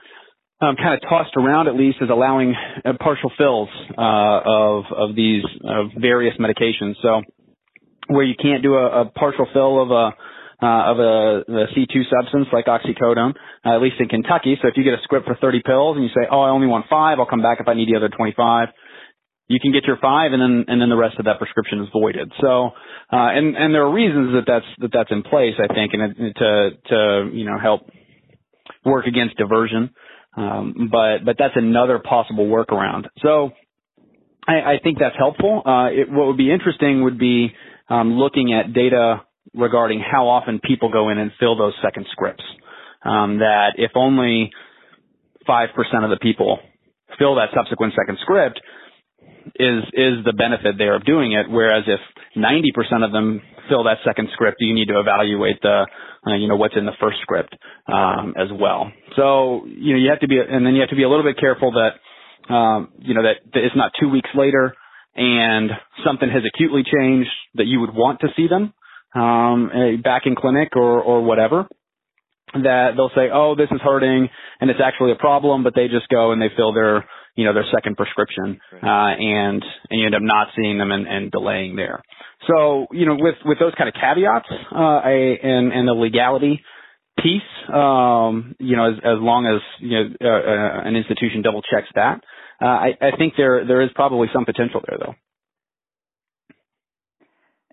[0.60, 5.16] um, kind of tossed around at least is allowing uh, partial fills uh, of of
[5.16, 6.94] these of various medications.
[7.02, 7.22] So
[8.08, 10.14] where you can't do a, a partial fill of a
[10.62, 14.58] uh, of a the C2 substance like oxycodone, uh, at least in Kentucky.
[14.60, 16.66] So if you get a script for 30 pills and you say, "Oh, I only
[16.66, 17.18] want five.
[17.18, 18.68] I'll come back if I need the other 25,"
[19.48, 21.88] you can get your five, and then and then the rest of that prescription is
[21.92, 22.32] voided.
[22.40, 22.66] So,
[23.12, 26.34] uh, and and there are reasons that that's that that's in place, I think, and
[26.36, 27.88] to to you know help
[28.84, 29.90] work against diversion.
[30.36, 33.06] Um, but but that's another possible workaround.
[33.22, 33.50] So
[34.46, 35.62] I, I think that's helpful.
[35.64, 37.52] Uh, it, what would be interesting would be
[37.88, 39.22] um, looking at data
[39.54, 42.44] regarding how often people go in and fill those second scripts.
[43.04, 44.50] Um, that if only
[45.46, 46.58] five percent of the people
[47.18, 48.60] fill that subsequent second script,
[49.56, 51.48] is is the benefit there of doing it.
[51.48, 52.00] Whereas if
[52.36, 55.86] 90% of them fill that second script, you need to evaluate the
[56.26, 57.54] uh, you know what's in the first script
[57.86, 58.90] um, as well.
[59.16, 61.24] So you know you have to be, and then you have to be a little
[61.24, 64.74] bit careful that um, you know that, that it's not two weeks later
[65.16, 65.70] and
[66.06, 68.72] something has acutely changed that you would want to see them
[69.14, 71.66] um, eh, back in clinic or or whatever
[72.54, 74.28] that they'll say, oh, this is hurting
[74.60, 77.04] and it's actually a problem, but they just go and they fill their
[77.38, 81.06] you know, their second prescription, uh, and, and you end up not seeing them and,
[81.06, 82.02] and delaying there.
[82.48, 86.60] So, you know, with, with those kind of caveats, uh, I, and, and the legality
[87.16, 87.42] piece,
[87.72, 91.86] um, you know, as, as long as, you know, uh, uh, an institution double checks
[91.94, 92.20] that,
[92.60, 95.14] uh, I, I think there, there is probably some potential there though.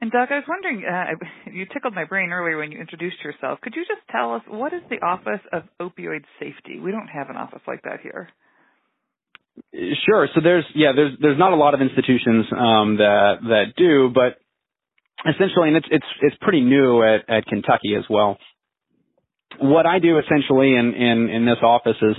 [0.06, 1.18] And Doug, I was wondering, uh,
[1.52, 3.60] you tickled my brain earlier when you introduced yourself.
[3.62, 6.80] Could you just tell us what is the Office of Opioid Safety?
[6.80, 8.30] We don't have an office like that here.
[10.06, 10.28] Sure.
[10.36, 14.38] So there's yeah there's there's not a lot of institutions um, that that do, but
[15.28, 18.38] essentially, and it's it's it's pretty new at, at Kentucky as well.
[19.60, 22.16] What I do essentially in in in this office is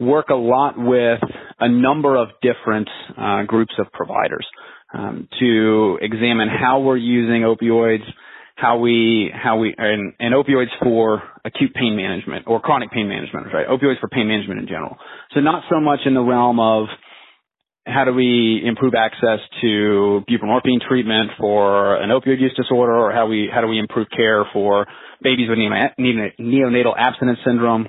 [0.00, 1.20] work a lot with
[1.60, 2.88] a number of different
[3.18, 4.46] uh, groups of providers
[4.92, 8.04] um, to examine how we're using opioids,
[8.56, 13.46] how we how we and, and opioids for acute pain management or chronic pain management,
[13.52, 13.68] right?
[13.68, 14.96] Opioids for pain management in general.
[15.34, 16.86] So not so much in the realm of
[17.86, 23.26] how do we improve access to buprenorphine treatment for an opioid use disorder, or how
[23.26, 24.86] we how do we improve care for
[25.22, 27.88] babies with neonatal abstinence syndrome?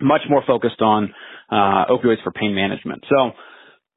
[0.00, 1.12] Much more focused on
[1.50, 3.04] uh, opioids for pain management.
[3.08, 3.32] So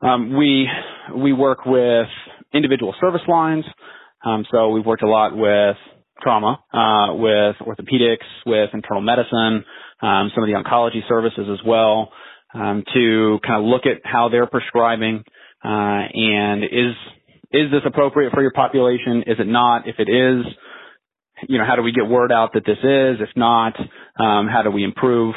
[0.01, 0.69] um, we
[1.15, 2.07] we work with
[2.53, 3.65] individual service lines.
[4.23, 5.77] Um, so we've worked a lot with
[6.21, 9.65] trauma, uh, with orthopedics, with internal medicine,
[10.01, 12.11] um, some of the oncology services as well,
[12.53, 15.23] um, to kind of look at how they're prescribing
[15.63, 15.67] uh,
[16.13, 16.95] and is
[17.51, 19.23] is this appropriate for your population?
[19.27, 19.87] Is it not?
[19.87, 20.45] If it is,
[21.49, 23.21] you know, how do we get word out that this is?
[23.21, 23.77] If not,
[24.17, 25.35] um, how do we improve?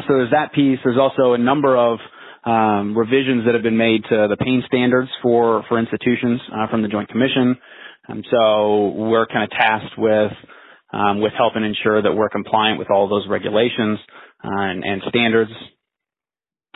[0.00, 0.78] So there's that piece.
[0.82, 1.98] There's also a number of
[2.44, 6.82] um, revisions that have been made to the pain standards for for institutions uh, from
[6.82, 7.56] the Joint Commission.
[8.08, 10.32] And so we're kind of tasked with
[10.92, 13.98] um, with helping ensure that we're compliant with all those regulations
[14.44, 15.50] uh, and, and, standards,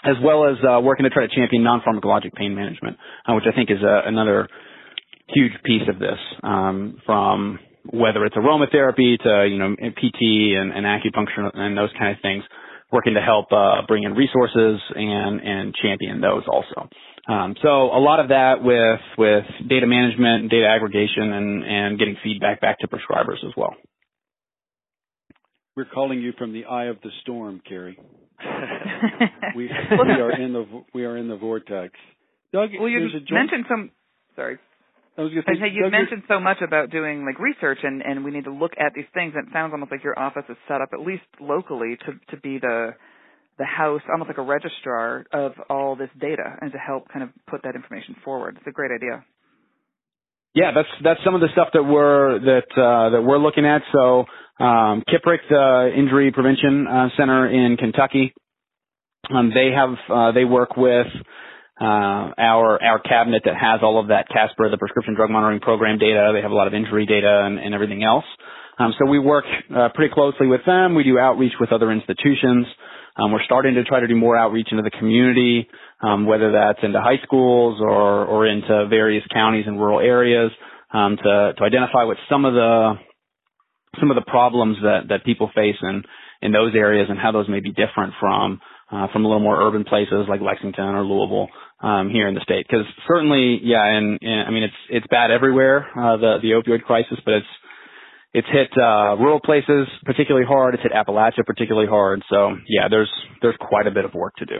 [0.04, 2.96] as well as uh, working to try to champion non-pharmacologic pain management,
[3.28, 4.48] uh, which I think is a, another
[5.28, 6.18] huge piece of this.
[6.42, 7.58] Um, from
[7.90, 12.44] whether it's aromatherapy to you know PT and, and acupuncture and those kind of things,
[12.92, 16.88] working to help uh, bring in resources and and champion those also.
[17.28, 22.16] Um, so a lot of that with with data management, data aggregation, and and getting
[22.22, 23.74] feedback back to prescribers as well.
[25.76, 27.98] We're calling you from the eye of the storm, Carrie.
[29.56, 31.92] we, we are in the we are in the vortex.
[32.52, 33.90] Doug, well, you mentioned some.
[34.36, 34.58] Sorry.
[35.18, 38.24] I was going to say, you mentioned so much about doing like research, and and
[38.24, 39.32] we need to look at these things.
[39.34, 42.40] And it sounds almost like your office is set up, at least locally, to to
[42.40, 42.94] be the
[43.58, 47.30] the house, almost like a registrar of all this data, and to help kind of
[47.48, 48.56] put that information forward.
[48.58, 49.24] It's a great idea.
[50.54, 53.82] Yeah, that's that's some of the stuff that we're that uh, that we're looking at.
[53.92, 54.24] So
[54.58, 58.34] um, KIPRC, the Injury Prevention uh, Center in Kentucky,
[59.34, 61.06] um, they have uh, they work with
[61.80, 65.98] uh, our our cabinet that has all of that KASPER, the Prescription Drug Monitoring Program
[65.98, 66.32] data.
[66.34, 68.24] They have a lot of injury data and, and everything else.
[68.78, 70.94] Um, so we work uh, pretty closely with them.
[70.94, 72.66] We do outreach with other institutions.
[73.16, 75.68] Um, we're starting to try to do more outreach into the community,
[76.02, 80.50] um, whether that's into high schools or or into various counties and rural areas,
[80.92, 82.94] um, to to identify what some of the
[84.00, 86.02] some of the problems that that people face in
[86.42, 88.60] in those areas and how those may be different from
[88.92, 91.48] uh, from a little more urban places like Lexington or Louisville
[91.80, 92.66] um, here in the state.
[92.68, 96.82] Because certainly, yeah, and, and I mean it's it's bad everywhere uh, the the opioid
[96.82, 97.46] crisis, but it's
[98.34, 100.74] it's hit uh, rural places particularly hard.
[100.74, 102.22] It's hit Appalachia particularly hard.
[102.30, 103.10] So yeah, there's
[103.42, 104.56] there's quite a bit of work to do.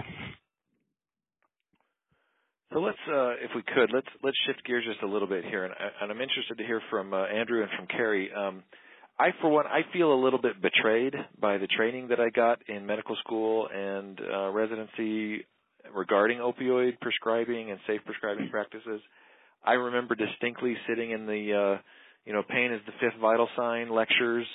[2.73, 5.65] So let's, uh, if we could, let's let's shift gears just a little bit here,
[5.65, 8.31] and, and I'm interested to hear from uh, Andrew and from Carrie.
[8.33, 8.65] Um,
[9.19, 12.59] I, for one, I feel a little bit betrayed by the training that I got
[12.69, 15.47] in medical school and uh, residency
[15.95, 19.01] regarding opioid prescribing and safe prescribing practices.
[19.65, 21.83] I remember distinctly sitting in the, uh,
[22.25, 24.47] you know, pain is the fifth vital sign lectures,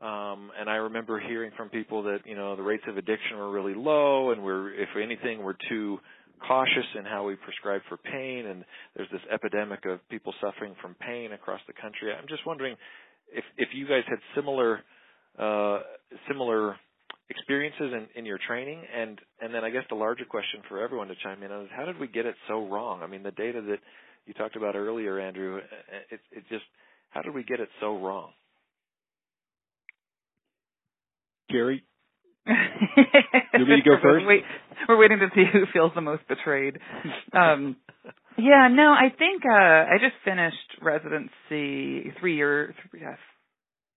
[0.00, 3.50] um, and I remember hearing from people that you know the rates of addiction were
[3.50, 5.98] really low, and we're, if anything, we're too
[6.46, 8.64] cautious in how we prescribe for pain, and
[8.96, 12.12] there's this epidemic of people suffering from pain across the country.
[12.12, 12.76] I'm just wondering
[13.32, 14.80] if if you guys had similar
[15.38, 15.80] uh,
[16.28, 16.76] similar
[17.30, 21.08] experiences in, in your training, and and then I guess the larger question for everyone
[21.08, 23.02] to chime in on is how did we get it so wrong?
[23.02, 23.78] I mean, the data that
[24.26, 25.58] you talked about earlier, Andrew,
[26.10, 26.64] it, it just
[27.10, 28.30] how did we get it so wrong?
[31.50, 31.84] Gary,
[32.46, 34.26] you want to go first?
[34.26, 34.42] Wait,
[34.88, 36.78] we're waiting to see who feels the most betrayed.
[37.32, 37.76] Um,
[38.36, 43.18] yeah, no, I think uh I just finished residency three years, yes,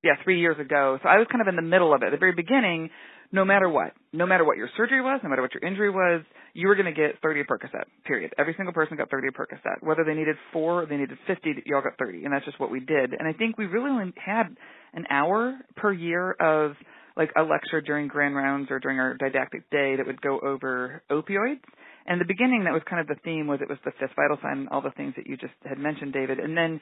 [0.04, 1.00] yeah, three years ago.
[1.02, 2.08] So I was kind of in the middle of it.
[2.08, 2.90] At the very beginning,
[3.32, 6.24] no matter what, no matter what your surgery was, no matter what your injury was,
[6.54, 7.86] you were going to get 30 Percocet.
[8.06, 8.34] Period.
[8.38, 9.82] Every single person got 30 Percocet.
[9.82, 12.60] Whether they needed four or they needed 50, you all got 30, and that's just
[12.60, 13.14] what we did.
[13.14, 14.56] And I think we really only had
[14.94, 16.76] an hour per year of
[17.18, 21.02] like a lecture during grand rounds or during our didactic day that would go over
[21.12, 21.62] opioids.
[22.06, 24.38] And the beginning, that was kind of the theme was it was the fifth vital
[24.42, 26.40] sign, all the things that you just had mentioned, David.
[26.40, 26.80] And then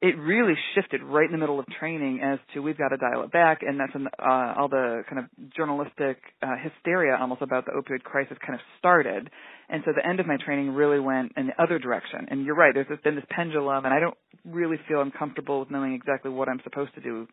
[0.00, 3.24] it really shifted right in the middle of training as to we've got to dial
[3.24, 7.64] it back, and that's when uh, all the kind of journalistic uh, hysteria almost about
[7.64, 9.28] the opioid crisis kind of started.
[9.68, 12.26] And so the end of my training really went in the other direction.
[12.30, 15.94] And you're right, there's been this pendulum, and I don't really feel uncomfortable with knowing
[15.94, 17.26] exactly what I'm supposed to do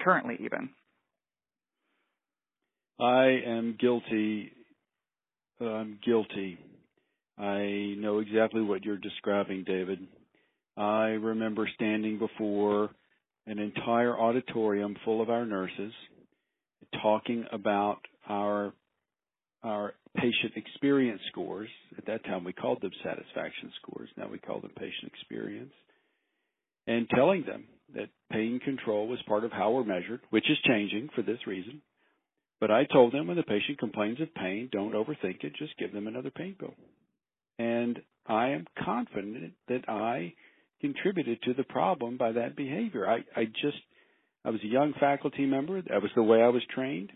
[0.00, 0.70] currently, even.
[3.00, 4.52] I am guilty.
[5.60, 6.58] I'm guilty.
[7.36, 9.98] I know exactly what you're describing, David.
[10.76, 12.90] I remember standing before
[13.46, 15.92] an entire auditorium full of our nurses
[17.02, 18.72] talking about our
[19.62, 21.70] our patient experience scores.
[21.96, 24.10] At that time, we called them satisfaction scores.
[24.16, 25.72] Now we call them patient experience.
[26.86, 27.64] And telling them
[27.94, 31.80] that pain control was part of how we're measured, which is changing for this reason.
[32.60, 35.92] But I told them when the patient complains of pain, don't overthink it, just give
[35.92, 36.74] them another pain pill.
[37.58, 40.34] And I am confident that I
[40.84, 43.08] contributed to the problem by that behavior.
[43.08, 43.78] I, I just,
[44.44, 45.80] I was a young faculty member.
[45.80, 47.10] That was the way I was trained.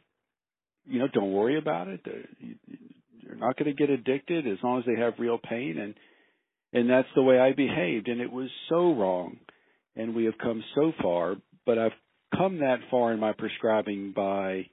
[0.87, 2.01] You know, don't worry about it.
[3.21, 5.77] You're not going to get addicted as long as they have real pain.
[5.77, 5.95] And,
[6.73, 8.09] and that's the way I behaved.
[8.09, 9.37] And it was so wrong.
[9.97, 11.93] And we have come so far, but I've
[12.39, 14.65] come that far in my prescribing by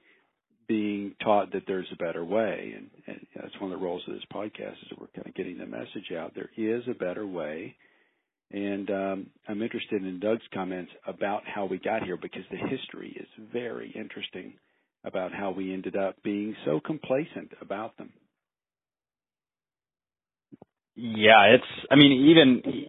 [0.68, 2.72] being taught that there's a better way.
[2.74, 5.34] And, and that's one of the roles of this podcast is that we're kind of
[5.34, 6.32] getting the message out.
[6.34, 7.76] There is a better way
[8.50, 13.16] and um, I'm interested in Doug's comments about how we got here because the history
[13.18, 14.54] is very interesting
[15.04, 18.12] about how we ended up being so complacent about them.
[20.94, 21.86] Yeah, it's.
[21.90, 22.86] I mean, even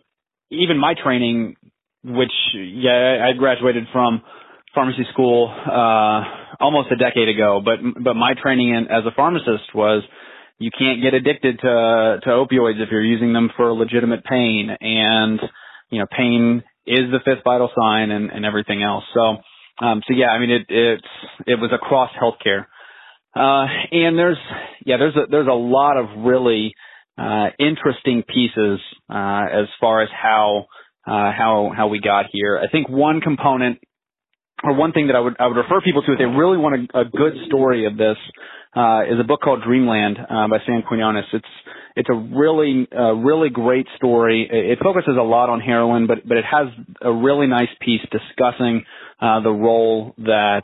[0.50, 1.56] even my training,
[2.04, 4.22] which yeah, I graduated from
[4.74, 6.24] pharmacy school uh,
[6.60, 10.04] almost a decade ago, but but my training in, as a pharmacist was
[10.60, 14.70] you can't get addicted to to opioids if you're using them for legitimate pain.
[14.80, 15.40] And
[15.90, 19.04] you know pain is the fifth vital sign and, and everything else.
[19.14, 19.38] So
[19.86, 21.08] um so yeah i mean it it's
[21.46, 22.66] it was across healthcare.
[23.36, 24.38] Uh and there's
[24.86, 26.74] yeah there's a there's a lot of really
[27.18, 28.80] uh interesting pieces
[29.10, 30.66] uh as far as how
[31.06, 32.60] uh how how we got here.
[32.60, 33.80] I think one component
[34.64, 36.90] or one thing that I would I would refer people to if they really want
[36.94, 38.18] a, a good story of this
[38.76, 41.26] uh, is a book called Dreamland uh, by Sam Quinones.
[41.34, 41.46] It's
[41.96, 44.48] it's a really uh, really great story.
[44.52, 46.68] It focuses a lot on heroin, but but it has
[47.02, 48.86] a really nice piece discussing
[49.20, 50.64] uh, the role that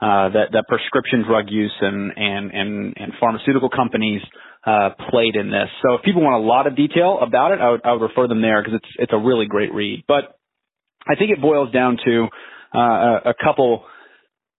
[0.00, 4.20] uh, that that prescription drug use and and and, and pharmaceutical companies
[4.66, 5.68] uh, played in this.
[5.82, 8.28] So if people want a lot of detail about it, I would I would refer
[8.28, 10.04] them there because it's it's a really great read.
[10.06, 10.38] But
[11.08, 12.26] I think it boils down to
[12.74, 13.84] uh, a, a couple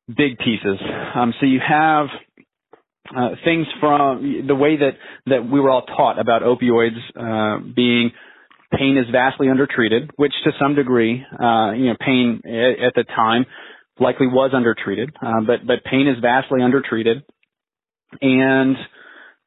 [0.07, 0.79] big pieces.
[1.13, 2.07] Um, so you have
[3.15, 4.93] uh, things from the way that
[5.27, 8.11] that we were all taught about opioids uh, being
[8.77, 13.03] pain is vastly undertreated, which to some degree, uh, you know, pain at, at the
[13.03, 13.45] time
[13.99, 17.23] likely was undertreated, uh, but but pain is vastly undertreated,
[18.21, 18.75] and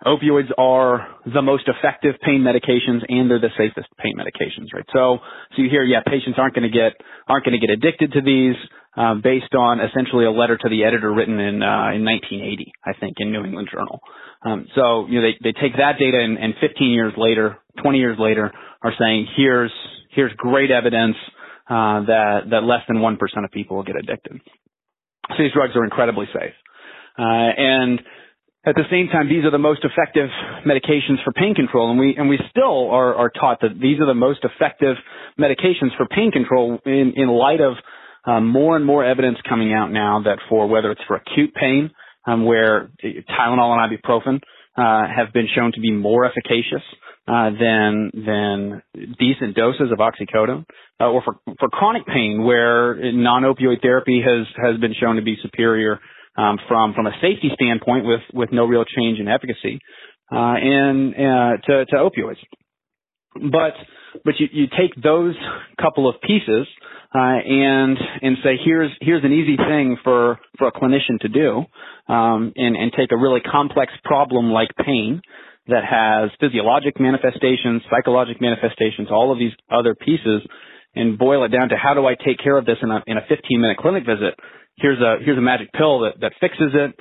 [0.07, 4.85] opioids are the most effective pain medications and they're the safest pain medications, right?
[4.93, 5.19] So,
[5.55, 6.93] so you hear, yeah, patients aren't going to get,
[7.29, 8.57] aren't going to get addicted to these,
[8.97, 12.93] um, based on essentially a letter to the editor written in, uh, in 1980, I
[12.99, 14.01] think, in New England Journal.
[14.43, 17.99] Um, so, you know, they, they take that data and, and 15 years later, 20
[17.99, 18.51] years later
[18.83, 19.73] are saying, here's,
[20.11, 21.17] here's great evidence,
[21.69, 24.41] uh, that, that less than 1% of people will get addicted.
[25.29, 26.55] So these drugs are incredibly safe.
[27.19, 28.01] Uh, and,
[28.67, 30.29] at the same time, these are the most effective
[30.67, 34.07] medications for pain control, and we and we still are, are taught that these are
[34.07, 34.97] the most effective
[35.39, 37.75] medications for pain control in in light of
[38.27, 41.91] um, more and more evidence coming out now that for whether it's for acute pain,
[42.27, 44.41] um, where Tylenol and ibuprofen
[44.77, 46.83] uh, have been shown to be more efficacious
[47.27, 48.83] uh, than than
[49.19, 50.67] decent doses of oxycodone,
[51.01, 55.39] uh, or for for chronic pain, where non-opioid therapy has has been shown to be
[55.41, 55.99] superior
[56.41, 59.79] um, from from a safety standpoint with with no real change in efficacy
[60.33, 62.41] uh, and uh, to, to opioids.
[63.35, 63.75] But
[64.25, 65.35] but you, you take those
[65.81, 66.67] couple of pieces
[67.15, 71.65] uh, and and say here's here's an easy thing for for a clinician to do
[72.13, 75.21] um, and and take a really complex problem like pain
[75.69, 80.43] that has physiologic manifestations, psychologic manifestations, all of these other pieces,
[80.97, 83.17] and boil it down to how do I take care of this in a in
[83.17, 84.35] a 15 minute clinic visit
[84.81, 86.95] here's a here's a magic pill that that fixes it.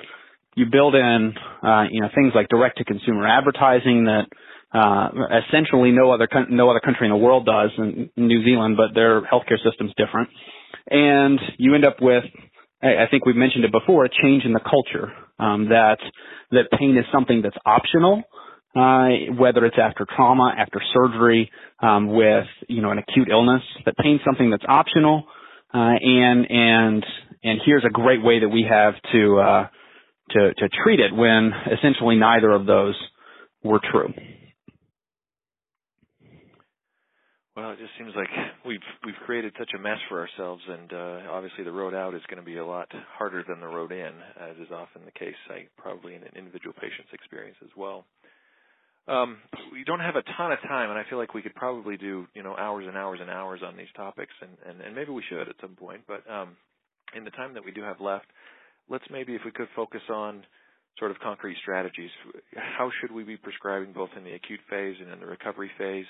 [0.56, 4.26] You build in uh, you know things like direct to consumer advertising that
[4.72, 5.08] uh,
[5.48, 9.22] essentially no other no other country in the world does in New Zealand, but their
[9.22, 10.28] healthcare system's different.
[10.88, 12.24] And you end up with
[12.82, 15.98] I think we've mentioned it before, a change in the culture um, that
[16.50, 18.22] that pain is something that's optional,
[18.74, 21.50] uh, whether it's after trauma, after surgery,
[21.80, 23.62] um, with you know an acute illness.
[23.84, 25.24] That pain's something that's optional,
[25.74, 27.04] uh, and and
[27.42, 29.68] and here's a great way that we have to uh,
[30.30, 32.96] to to treat it when essentially neither of those
[33.62, 34.12] were true.
[37.56, 38.28] Well, it just seems like
[38.64, 42.22] we've we've created such a mess for ourselves, and uh, obviously the road out is
[42.30, 42.88] going to be a lot
[43.18, 45.36] harder than the road in, as is often the case.
[45.50, 48.06] I probably in an individual patient's experience as well.
[49.08, 49.38] Um,
[49.72, 52.26] we don't have a ton of time, and I feel like we could probably do
[52.34, 55.24] you know hours and hours and hours on these topics, and and, and maybe we
[55.28, 56.02] should at some point.
[56.06, 56.56] But um,
[57.16, 58.26] in the time that we do have left,
[58.88, 60.44] let's maybe if we could focus on
[60.98, 62.10] sort of concrete strategies.
[62.54, 66.06] How should we be prescribing both in the acute phase and in the recovery phase?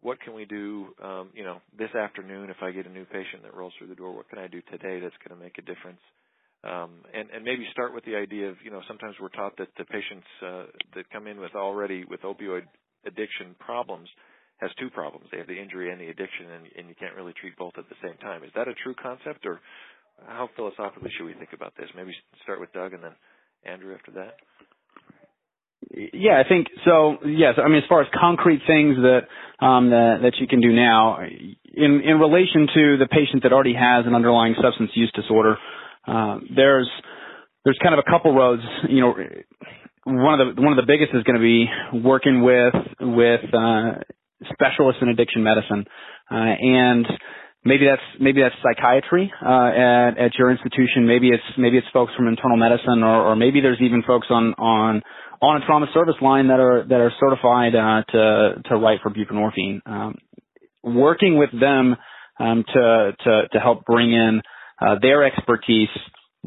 [0.00, 3.42] What can we do, um, you know, this afternoon if I get a new patient
[3.44, 4.14] that rolls through the door?
[4.14, 6.00] What can I do today that's going to make a difference?
[6.64, 9.68] Um, and, and maybe start with the idea of, you know, sometimes we're taught that
[9.78, 10.64] the patients uh,
[10.94, 12.62] that come in with already with opioid
[13.04, 14.08] addiction problems
[14.58, 15.26] has two problems.
[15.30, 17.88] They have the injury and the addiction, and, and you can't really treat both at
[17.88, 18.44] the same time.
[18.44, 19.60] Is that a true concept, or
[20.26, 21.88] how philosophically should we think about this?
[21.96, 22.12] Maybe
[22.42, 23.12] start with Doug and then
[23.64, 24.36] Andrew after that.
[25.90, 27.18] Yeah, I think so.
[27.26, 29.26] Yes, I mean as far as concrete things that
[29.64, 33.74] um, that, that you can do now, in in relation to the patient that already
[33.74, 35.56] has an underlying substance use disorder,
[36.06, 36.88] uh, there's
[37.64, 38.62] there's kind of a couple roads.
[38.88, 39.14] You know,
[40.04, 41.66] one of the one of the biggest is going to be
[41.98, 43.98] working with with uh,
[44.52, 45.84] specialists in addiction medicine,
[46.30, 47.06] uh, and
[47.64, 51.06] maybe that's maybe that's psychiatry uh, at at your institution.
[51.06, 54.54] Maybe it's maybe it's folks from internal medicine, or, or maybe there's even folks on
[54.54, 55.02] on
[55.40, 59.10] on a trauma service line that are that are certified uh, to to write for
[59.10, 59.80] buprenorphine.
[59.86, 60.16] Um,
[60.82, 61.96] working with them
[62.38, 64.42] um, to to to help bring in
[64.80, 65.88] uh, their expertise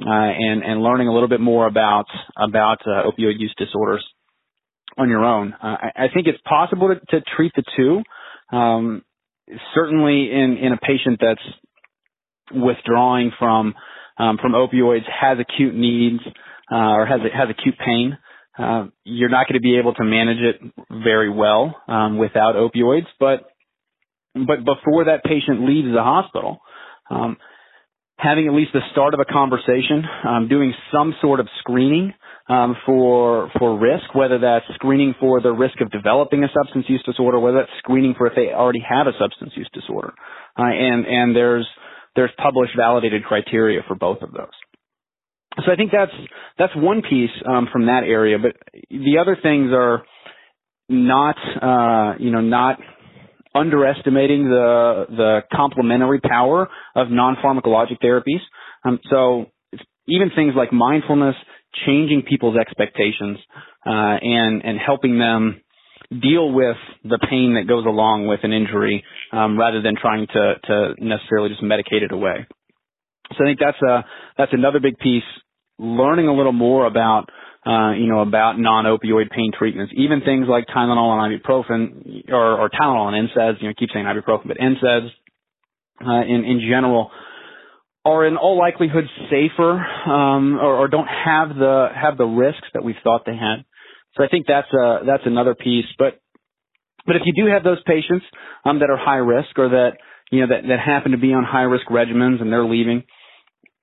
[0.02, 2.06] uh, and and learning a little bit more about
[2.38, 4.06] about uh, opioid use disorders
[4.98, 5.54] on your own.
[5.54, 8.04] Uh, I, I think it's possible to, to treat the two.
[8.56, 9.04] Um,
[9.74, 11.42] certainly in, in a patient that's
[12.52, 13.74] withdrawing from
[14.18, 16.22] um, from opioids has acute needs
[16.72, 18.18] uh, or has has acute pain,
[18.58, 23.08] uh, you're not going to be able to manage it very well um, without opioids.
[23.20, 23.50] But
[24.34, 26.60] but before that patient leaves the hospital,
[27.10, 27.38] um,
[28.18, 32.14] having at least the start of a conversation, um, doing some sort of screening
[32.48, 37.02] um, for for risk, whether that's screening for the risk of developing a substance use
[37.06, 40.14] disorder, whether that's screening for if they already have a substance use disorder,
[40.58, 41.68] uh, and and there's
[42.16, 44.54] there's published validated criteria for both of those.
[45.66, 46.12] So I think that's
[46.58, 48.56] that's one piece um, from that area, but
[48.90, 50.04] the other things are
[50.88, 52.80] not uh, you know not
[53.56, 58.42] underestimating the the complementary power of non-pharmacologic therapies.
[58.84, 59.46] Um, so
[60.08, 61.36] even things like mindfulness,
[61.86, 63.38] changing people's expectations,
[63.86, 65.62] uh, and and helping them
[66.10, 70.54] deal with the pain that goes along with an injury, um, rather than trying to
[70.64, 72.46] to necessarily just medicate it away.
[73.32, 74.06] So I think that's a
[74.38, 75.24] that's another big piece.
[75.78, 77.30] Learning a little more about
[77.66, 82.70] uh, you know, about non-opioid pain treatments, even things like Tylenol and ibuprofen, or, or
[82.70, 85.10] Tylenol and NSAIDs, you know, keep saying ibuprofen, but NSAIDs,
[86.06, 87.10] uh, in, in general,
[88.06, 89.72] are in all likelihood safer,
[90.08, 93.66] um, or, or don't have the, have the risks that we thought they had.
[94.16, 95.86] So I think that's a, that's another piece.
[95.98, 96.22] But,
[97.08, 98.26] but if you do have those patients,
[98.64, 99.94] um, that are high risk or that,
[100.32, 103.04] you know, that, that happen to be on high risk regimens and they're leaving,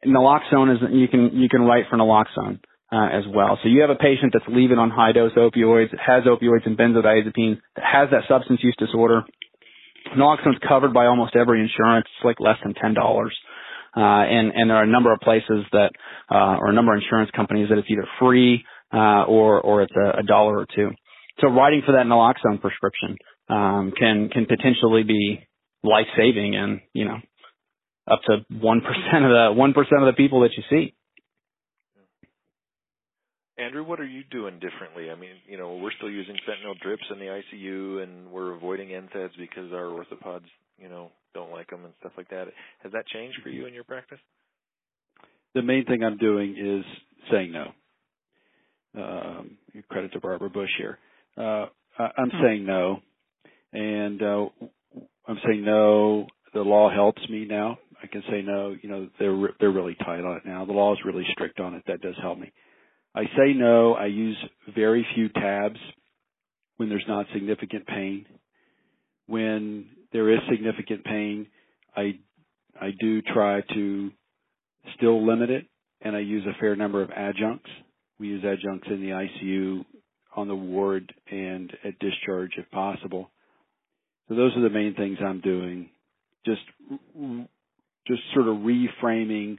[0.07, 2.61] naloxone is, you can, you can write for naloxone
[2.93, 3.59] uh, as well.
[3.63, 7.59] So you have a patient that's leaving on high dose opioids, has opioids and benzodiazepines,
[7.77, 9.23] that has that substance use disorder.
[10.17, 12.07] Naloxone's covered by almost every insurance.
[12.17, 13.37] It's like less than ten dollars.
[13.97, 15.91] Uh, and, and there are a number of places that,
[16.31, 19.95] uh, or a number of insurance companies that it's either free, uh, or, or it's
[19.97, 20.91] a, a dollar or two.
[21.41, 23.17] So writing for that naloxone prescription,
[23.49, 25.47] um, can, can potentially be
[25.83, 27.19] life saving and, you know,
[28.11, 30.95] up to 1% of the, 1% of the people that you see.
[33.59, 35.11] Andrew, what are you doing differently?
[35.11, 38.89] I mean, you know, we're still using fentanyl drips in the ICU, and we're avoiding
[38.89, 40.47] NSAIDs because our orthopods,
[40.79, 42.47] you know, don't like them and stuff like that.
[42.83, 44.19] Has that changed for you in your practice?
[45.55, 46.85] The main thing I'm doing is
[47.31, 47.73] saying no.
[48.95, 49.59] Um,
[49.89, 50.99] credit to Barbara Bush here.
[51.37, 51.67] Uh,
[51.99, 52.43] I'm hmm.
[52.43, 53.01] saying no,
[53.73, 54.47] and uh,
[55.27, 56.27] I'm saying no.
[56.55, 57.79] The law helps me now.
[58.03, 58.77] I can say no.
[58.81, 60.65] You know, they're they're really tight on it now.
[60.65, 61.83] The law is really strict on it.
[61.87, 62.53] That does help me.
[63.15, 63.95] I say no.
[63.95, 64.37] I use
[64.75, 65.79] very few tabs
[66.77, 68.27] when there's not significant pain.
[69.27, 71.47] When there is significant pain,
[71.97, 72.19] I
[72.81, 74.11] I do try to
[74.97, 75.67] still limit it,
[76.01, 77.71] and I use a fair number of adjuncts.
[78.19, 79.85] We use adjuncts in the ICU,
[80.37, 83.31] on the ward, and at discharge if possible.
[84.29, 85.91] So those are the main things I'm doing.
[86.47, 86.63] Just
[88.07, 89.59] just sort of reframing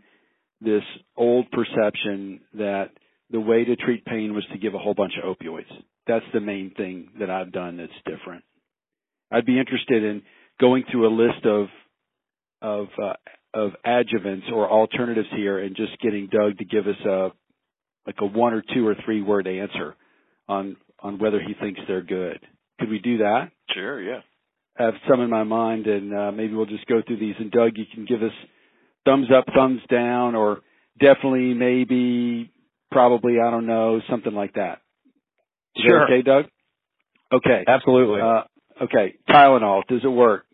[0.61, 0.83] this
[1.15, 2.89] old perception that
[3.29, 5.71] the way to treat pain was to give a whole bunch of opioids.
[6.07, 8.43] That's the main thing that I've done that's different.
[9.31, 10.21] I'd be interested in
[10.59, 11.67] going through a list of
[12.61, 13.13] of uh,
[13.53, 17.31] of adjuvants or alternatives here and just getting Doug to give us a
[18.05, 19.95] like a one or two or three word answer
[20.47, 22.39] on on whether he thinks they're good.
[22.79, 23.51] Could we do that?
[23.73, 24.21] Sure, yeah.
[24.77, 27.51] I have some in my mind and uh, maybe we'll just go through these and
[27.51, 28.31] Doug you can give us
[29.05, 30.61] thumbs up, thumbs down or
[30.99, 32.51] definitely, maybe,
[32.91, 34.81] probably, I don't know, something like that.
[35.75, 35.99] Is Sure.
[35.99, 36.45] that okay, Doug?
[37.31, 37.63] Okay.
[37.67, 38.21] Absolutely.
[38.21, 38.43] Uh,
[38.83, 39.15] okay.
[39.29, 40.45] Tylenol, does it work?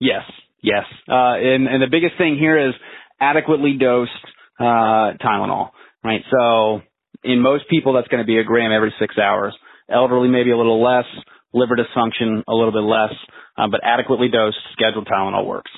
[0.00, 0.22] Yes,
[0.62, 0.84] yes.
[1.08, 2.74] Uh, and, and the biggest thing here is
[3.20, 4.10] adequately dosed
[4.58, 5.70] uh, Tylenol,
[6.04, 6.22] right?
[6.30, 6.80] So
[7.24, 9.56] in most people, that's going to be a gram every six hours.
[9.88, 11.04] Elderly, maybe a little less.
[11.52, 13.14] Liver dysfunction, a little bit less.
[13.56, 15.70] Uh, but adequately dosed, scheduled Tylenol works.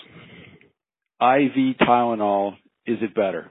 [1.21, 2.55] IV Tylenol,
[2.87, 3.51] is it better?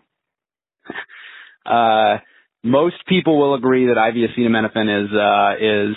[1.65, 2.17] Uh,
[2.63, 5.95] most people will agree that IV acetaminophen is uh, is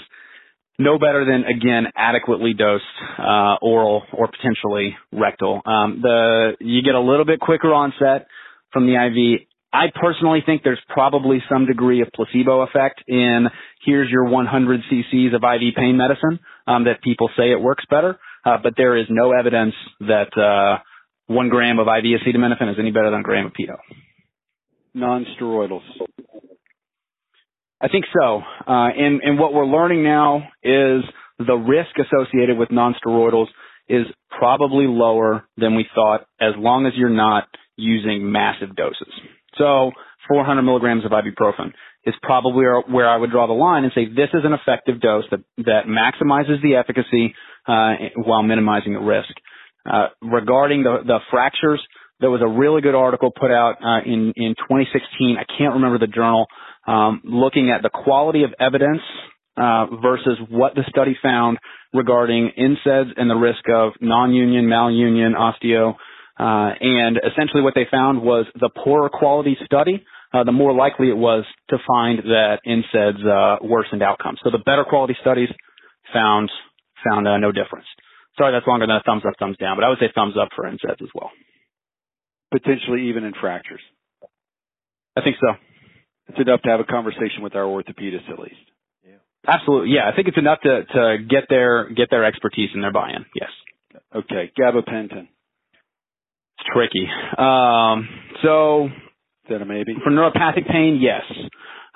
[0.80, 2.84] no better than again adequately dosed
[3.18, 5.60] uh, oral or potentially rectal.
[5.64, 8.26] Um, the you get a little bit quicker onset
[8.72, 9.46] from the IV.
[9.72, 13.46] I personally think there's probably some degree of placebo effect in
[13.84, 18.18] here's your 100 cc's of IV pain medicine um, that people say it works better,
[18.44, 20.82] uh, but there is no evidence that uh,
[21.26, 23.76] one gram of IV acetaminophen is any better than a gram of PO.
[24.94, 25.82] Non-steroidals.
[27.80, 28.42] I think so.
[28.66, 31.02] Uh, and, and what we're learning now is
[31.38, 33.46] the risk associated with nonsteroidals
[33.88, 34.06] is
[34.38, 39.12] probably lower than we thought as long as you're not using massive doses.
[39.58, 39.92] So
[40.28, 41.72] 400 milligrams of ibuprofen
[42.04, 45.24] is probably where, I would draw the line and say this is an effective dose
[45.30, 47.34] that, that maximizes the efficacy
[47.66, 49.30] uh, while minimizing the risk.
[49.84, 51.80] Uh, regarding the, the fractures,
[52.20, 55.36] there was a really good article put out uh, in, in 2016.
[55.38, 56.46] I can't remember the journal,
[56.86, 59.02] um, looking at the quality of evidence
[59.56, 61.58] uh, versus what the study found
[61.92, 65.94] regarding NSAIDs and the risk of non-union, malunion, osteo.
[66.38, 71.08] Uh, and essentially what they found was the poorer quality study, uh, the more likely
[71.08, 74.38] it was to find that NSAIDs uh, worsened outcomes.
[74.42, 75.48] So the better quality studies
[76.12, 76.50] found
[77.04, 77.86] found uh, no difference.
[78.38, 80.48] Sorry, that's longer than a thumbs up, thumbs down, but I would say thumbs up
[80.54, 81.30] for NSAIDs as well.
[82.52, 83.80] Potentially even in fractures.
[85.16, 85.54] I think so.
[86.30, 88.56] It's enough to have a conversation with our orthopedist at least.
[89.46, 90.08] Absolutely, yeah.
[90.08, 93.24] I think it's enough to to get their get their expertise and their buy-in.
[93.34, 93.48] Yes.
[94.14, 95.28] Okay, gabapentin.
[96.58, 97.08] It's tricky.
[97.38, 98.08] Um,
[98.42, 98.88] so
[99.48, 99.94] that a maybe?
[100.04, 101.22] for neuropathic pain, yes.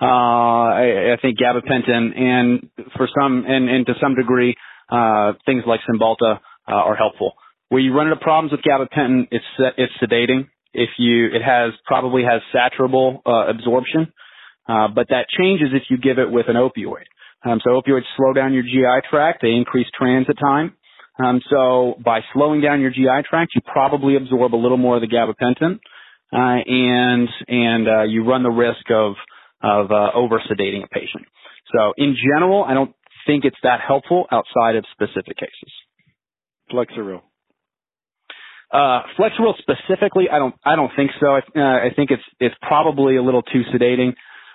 [0.01, 4.57] Uh, I, I think gabapentin and for some and, and to some degree,
[4.91, 7.35] uh, things like Cymbalta uh, are helpful.
[7.69, 9.45] Where you run into problems with gabapentin, it's
[9.77, 10.49] it's sedating.
[10.73, 14.13] If you it has probably has saturable uh, absorption,
[14.69, 17.05] uh, but that changes if you give it with an opioid.
[17.45, 19.43] Um, so opioids slow down your GI tract.
[19.43, 20.75] They increase transit time.
[21.23, 25.03] Um, so by slowing down your GI tract, you probably absorb a little more of
[25.03, 25.79] the gabapentin,
[26.33, 29.15] uh, and and uh, you run the risk of
[29.63, 31.25] of uh, over sedating a patient.
[31.73, 32.95] So in general, I don't
[33.27, 35.73] think it's that helpful outside of specific cases.
[36.71, 37.23] Flexeril.
[38.73, 41.27] Uh, Flexeril specifically, I don't, I don't think so.
[41.27, 44.15] I, uh, I think it's, it's probably a little too sedating.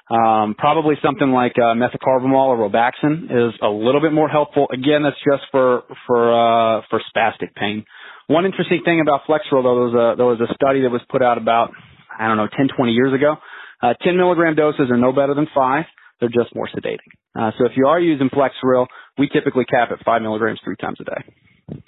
[0.10, 4.68] Um, probably something like uh, methocarbamol or Robaxin is a little bit more helpful.
[4.74, 7.86] Again, that's just for for uh, for spastic pain.
[8.26, 11.01] One interesting thing about Flexeril, though, there was a there was a study that was
[11.10, 11.72] put out about
[12.20, 13.36] I don't know 10, 20 years ago.
[13.82, 15.86] Uh, 10 milligram doses are no better than five.
[16.20, 17.14] They're just more sedating.
[17.34, 18.88] Uh, so if you are using Flexeril,
[19.18, 21.82] we typically cap at five milligrams three times a day.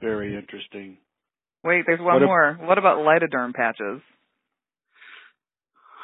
[0.00, 0.98] Very interesting.
[1.64, 2.58] Wait, there's one What ab- more.
[2.60, 4.02] What about lidoderm patches?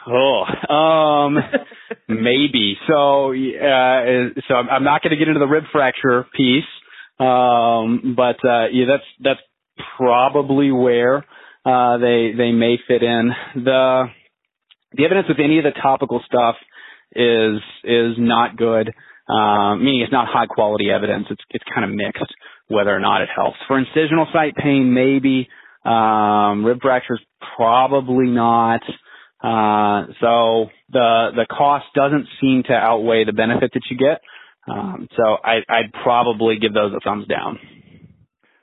[0.06, 1.38] Oh, um,
[2.08, 2.76] maybe.
[2.86, 6.64] So, uh, so I'm I'm not going to get into the rib fracture piece,
[7.18, 9.40] um, but uh, yeah, that's that's
[9.96, 11.24] probably where
[11.64, 13.32] uh, they they may fit in.
[13.54, 14.06] The
[14.92, 16.56] the evidence with any of the topical stuff
[17.14, 18.92] is is not good.
[19.28, 21.26] Um, meaning it's not high quality evidence.
[21.30, 22.34] It's it's kind of mixed
[22.68, 23.56] whether or not it helps.
[23.66, 25.48] For incisional site pain, maybe.
[25.84, 27.20] Um, rib fractures,
[27.56, 28.80] probably not.
[29.40, 34.20] Uh, so the the cost doesn't seem to outweigh the benefit that you get.
[34.66, 37.58] Um, so I, I'd probably give those a thumbs down.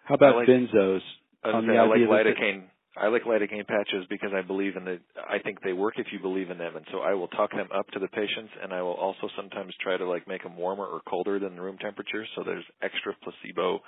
[0.04, 1.02] How about I like- benzos?
[1.44, 2.64] I, On gonna the say, I like idea that- lidocaine.
[2.98, 5.00] I like lidocaine patches because I believe in the.
[5.30, 7.68] I think they work if you believe in them, and so I will talk them
[7.76, 10.86] up to the patients, and I will also sometimes try to like make them warmer
[10.86, 13.82] or colder than room temperature, so there's extra placebo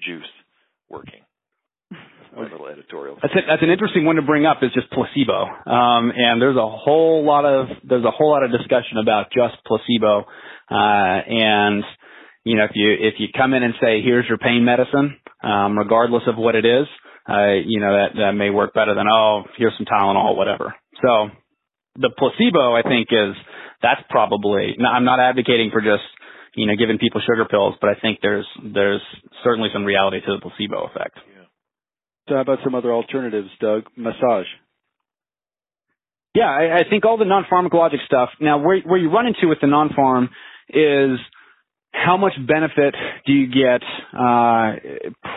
[0.00, 0.30] juice
[0.88, 1.20] working.
[2.36, 3.18] That's little editorial.
[3.22, 3.34] That's.
[3.34, 5.44] That's an interesting one to bring up is just placebo.
[5.44, 9.54] Um, and there's a whole lot of there's a whole lot of discussion about just
[9.66, 10.26] placebo.
[10.70, 11.84] Uh, and
[12.44, 15.78] you know if you if you come in and say here's your pain medicine, um,
[15.78, 16.86] regardless of what it is,
[17.28, 20.74] uh, you know that that may work better than oh here's some Tylenol whatever.
[21.02, 21.28] So
[21.96, 23.36] the placebo I think is
[23.80, 26.02] that's probably I'm not advocating for just
[26.56, 29.02] you know giving people sugar pills, but I think there's there's
[29.44, 31.18] certainly some reality to the placebo effect.
[32.28, 33.84] So how about some other alternatives, Doug?
[33.96, 34.46] Massage.
[36.34, 38.30] Yeah, I, I think all the non-pharmacologic stuff.
[38.40, 40.28] Now, where where you run into with the non-pharm
[40.68, 41.18] is
[41.92, 42.94] how much benefit
[43.24, 43.82] do you get?
[44.12, 44.72] Uh,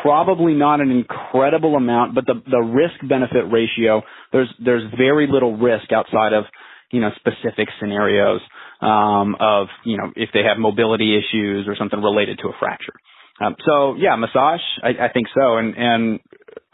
[0.01, 5.55] probably not an incredible amount, but the the risk benefit ratio there's there's very little
[5.55, 6.45] risk outside of
[6.91, 8.41] you know specific scenarios
[8.81, 12.93] um, of you know if they have mobility issues or something related to a fracture.
[13.39, 16.19] Um, so yeah, massage, I, I think so, and and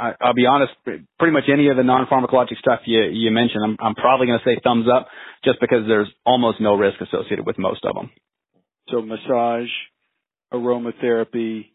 [0.04, 3.78] I, I'll be honest, pretty much any of the non-pharmacologic stuff you you mentioned, I'm
[3.80, 5.08] I'm probably going to say thumbs up,
[5.46, 8.12] just because there's almost no risk associated with most of them.
[8.90, 9.70] So massage,
[10.54, 11.68] aromatherapy,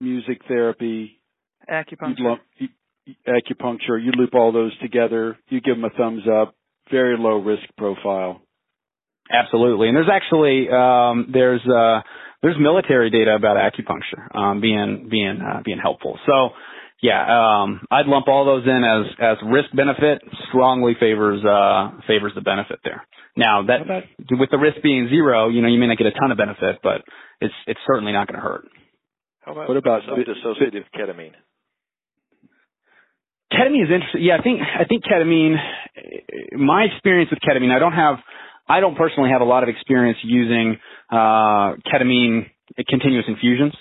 [0.00, 1.20] music therapy,
[1.68, 2.68] acupuncture, you lump, you,
[3.26, 4.02] acupuncture.
[4.02, 5.36] You loop all those together.
[5.48, 6.54] You give them a thumbs up.
[6.90, 8.42] Very low risk profile.
[9.28, 12.02] Absolutely, and there's actually um, there's uh,
[12.42, 16.18] there's military data about acupuncture um, being being uh, being helpful.
[16.26, 16.50] So
[17.02, 20.20] yeah, um, I'd lump all those in as as risk benefit.
[20.48, 23.06] Strongly favors uh, favors the benefit there.
[23.36, 26.12] Now that about, with the risk being zero, you know, you may not get a
[26.12, 27.02] ton of benefit, but
[27.40, 28.66] it's it's certainly not going to hurt.
[29.40, 31.32] How about what about dissociative ketamine?
[33.52, 34.22] Ketamine is interesting.
[34.22, 35.56] Yeah, I think I think ketamine.
[36.52, 38.16] My experience with ketamine, I don't have.
[38.68, 40.76] I don't personally have a lot of experience using
[41.10, 42.50] uh, ketamine
[42.88, 43.72] continuous infusions.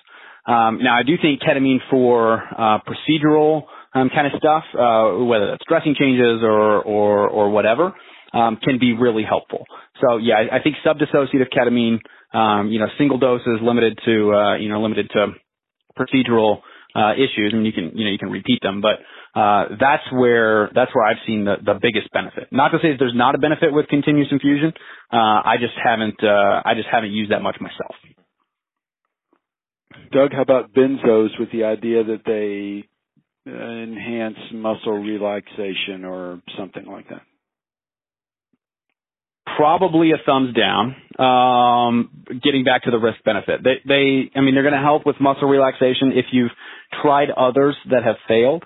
[0.49, 5.47] Um, now, I do think ketamine for uh, procedural um, kind of stuff, uh, whether
[5.47, 7.93] that's dressing changes or or, or whatever,
[8.33, 9.65] um, can be really helpful.
[10.01, 11.99] So yeah, I, I think subdissociative ketamine,
[12.33, 15.27] um, you know, single doses limited to uh, you know limited to
[15.97, 16.61] procedural
[16.95, 18.99] uh, issues, and you can you know you can repeat them, but
[19.39, 22.47] uh, that's where that's where I've seen the, the biggest benefit.
[22.51, 24.73] Not to say that there's not a benefit with continuous infusion.
[25.13, 27.93] Uh, I just haven't uh, I just haven't used that much myself.
[30.11, 32.87] Doug, how about benzos with the idea that they
[33.51, 37.21] enhance muscle relaxation or something like that?
[39.57, 40.95] Probably a thumbs down.
[41.19, 45.05] Um, getting back to the risk benefit, they, they, I mean, they're going to help
[45.05, 46.51] with muscle relaxation if you've
[47.01, 48.63] tried others that have failed.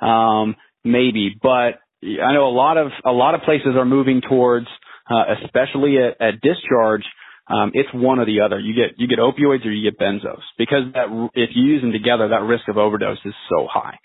[0.00, 4.66] Um, maybe, but I know a lot of a lot of places are moving towards,
[5.10, 7.02] uh, especially at, at discharge,
[7.48, 8.58] um, it's one or the other.
[8.58, 11.92] You get you get opioids or you get benzos because that if you use them
[11.92, 13.98] together, that risk of overdose is so high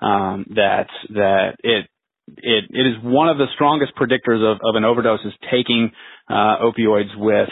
[0.00, 1.86] um, that that it
[2.36, 5.90] it it is one of the strongest predictors of, of an overdose is taking
[6.28, 7.48] uh, opioids with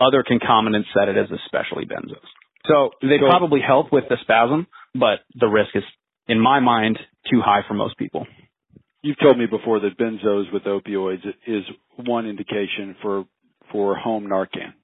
[0.00, 2.26] other concomitant sedatives, especially benzos.
[2.66, 5.82] So they so, probably help with the spasm, but the risk is,
[6.28, 6.98] in my mind,
[7.30, 8.26] too high for most people.
[9.02, 11.64] You've told me before that benzos with opioids is
[11.96, 13.24] one indication for
[13.70, 14.74] for home Narcan.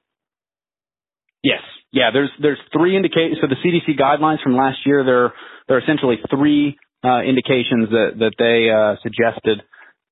[1.43, 1.61] Yes.
[1.93, 3.39] Yeah, there's there's three indications.
[3.41, 5.33] So the CDC guidelines from last year, there
[5.67, 9.63] there are essentially three uh, indications that that they uh, suggested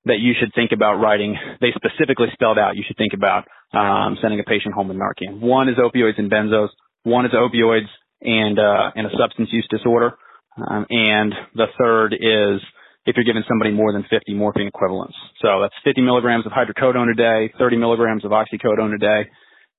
[0.07, 1.37] that you should think about writing.
[1.61, 5.41] They specifically spelled out you should think about um, sending a patient home with Narcan.
[5.41, 6.69] One is opioids and benzos.
[7.03, 7.89] One is opioids
[8.23, 10.17] and uh, and a substance use disorder.
[10.57, 12.63] Um, and the third is
[13.05, 15.15] if you're giving somebody more than 50 morphine equivalents.
[15.43, 19.29] So that's 50 milligrams of hydrocodone a day, 30 milligrams of oxycodone a day,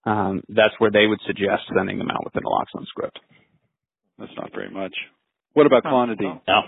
[0.07, 3.19] um, that's where they would suggest sending them out with an naloxone script.
[4.17, 4.93] That's not very much.
[5.53, 6.41] What about clonidine?
[6.47, 6.61] No.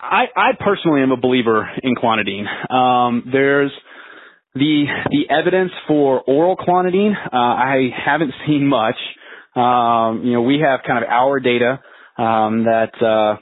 [0.00, 2.46] I, I personally am a believer in clonidine.
[2.72, 3.70] Um, there's
[4.54, 7.14] the the evidence for oral clonidine.
[7.14, 8.96] Uh, I haven't seen much.
[9.54, 11.80] Um, you know, we have kind of our data
[12.16, 13.36] um, that uh,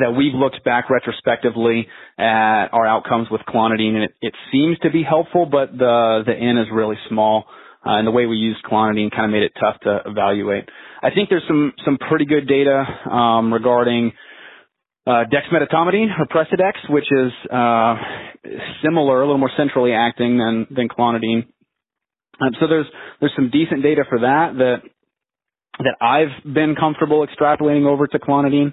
[0.00, 1.88] that we've looked back retrospectively
[2.18, 6.34] at our outcomes with clonidine, and it, it seems to be helpful, but the the
[6.34, 7.44] n is really small,
[7.86, 10.68] uh, and the way we used clonidine kind of made it tough to evaluate.
[11.02, 14.12] I think there's some some pretty good data um, regarding
[15.06, 17.94] uh, dexmedetomidine or Precedex, which is uh,
[18.82, 21.46] similar, a little more centrally acting than than clonidine.
[22.40, 22.86] Um, so there's
[23.20, 24.82] there's some decent data for that that
[25.78, 28.72] that I've been comfortable extrapolating over to clonidine.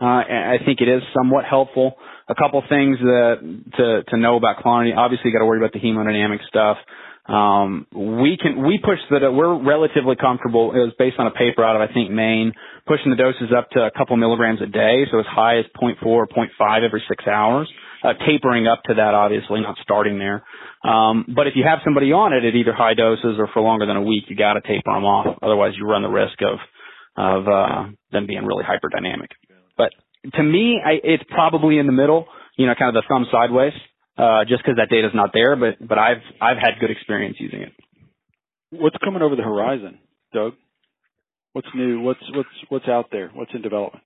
[0.00, 1.94] Uh, I think it is somewhat helpful.
[2.28, 3.36] A couple things that
[3.76, 4.96] to to know about clonidine.
[4.96, 6.78] Obviously, you got to worry about the hemodynamic stuff.
[7.28, 10.72] Um, we can we push that we're relatively comfortable.
[10.72, 12.52] It was based on a paper out of I think Maine,
[12.86, 16.04] pushing the doses up to a couple milligrams a day, so as high as 0.4
[16.06, 17.70] or 0.5 every six hours.
[18.02, 20.42] Uh, tapering up to that, obviously, not starting there.
[20.82, 23.84] Um, but if you have somebody on it at either high doses or for longer
[23.84, 25.36] than a week, you got to taper them off.
[25.42, 26.58] Otherwise, you run the risk of
[27.16, 29.28] of uh, them being really hyperdynamic.
[29.80, 29.92] But
[30.34, 32.26] to me, I, it's probably in the middle,
[32.56, 33.72] you know, kind of the thumb sideways,
[34.18, 35.56] uh, just because that data's not there.
[35.56, 37.72] But but I've I've had good experience using it.
[38.70, 39.98] What's coming over the horizon,
[40.34, 40.52] Doug?
[41.54, 42.02] What's new?
[42.02, 43.30] What's what's what's out there?
[43.32, 44.04] What's in development?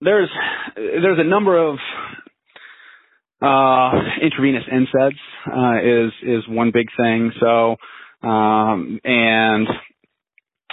[0.00, 0.30] There's
[0.74, 1.78] there's a number of
[3.42, 3.92] uh,
[4.22, 7.32] intravenous NSAIDs uh, is is one big thing.
[7.38, 7.76] So
[8.26, 9.68] um, and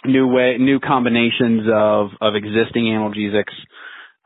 [0.05, 3.53] new way new combinations of of existing analgesics.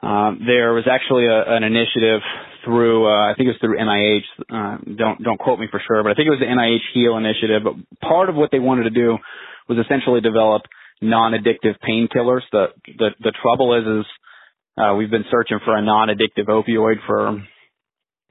[0.03, 2.19] Um, there was actually a, an initiative
[2.65, 4.27] through uh, I think it was through NIH.
[4.51, 7.15] Uh, don't don't quote me for sure, but I think it was the NIH Heal
[7.15, 7.63] initiative.
[7.63, 7.75] But
[8.05, 9.17] part of what they wanted to do
[9.69, 10.63] was essentially develop
[11.01, 12.41] non-addictive painkillers.
[12.51, 14.05] The the the trouble is is
[14.77, 17.41] uh, we've been searching for a non-addictive opioid for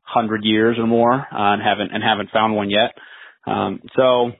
[0.02, 2.92] hundred years or more, uh, and haven't and haven't found one yet.
[3.46, 4.32] Um, so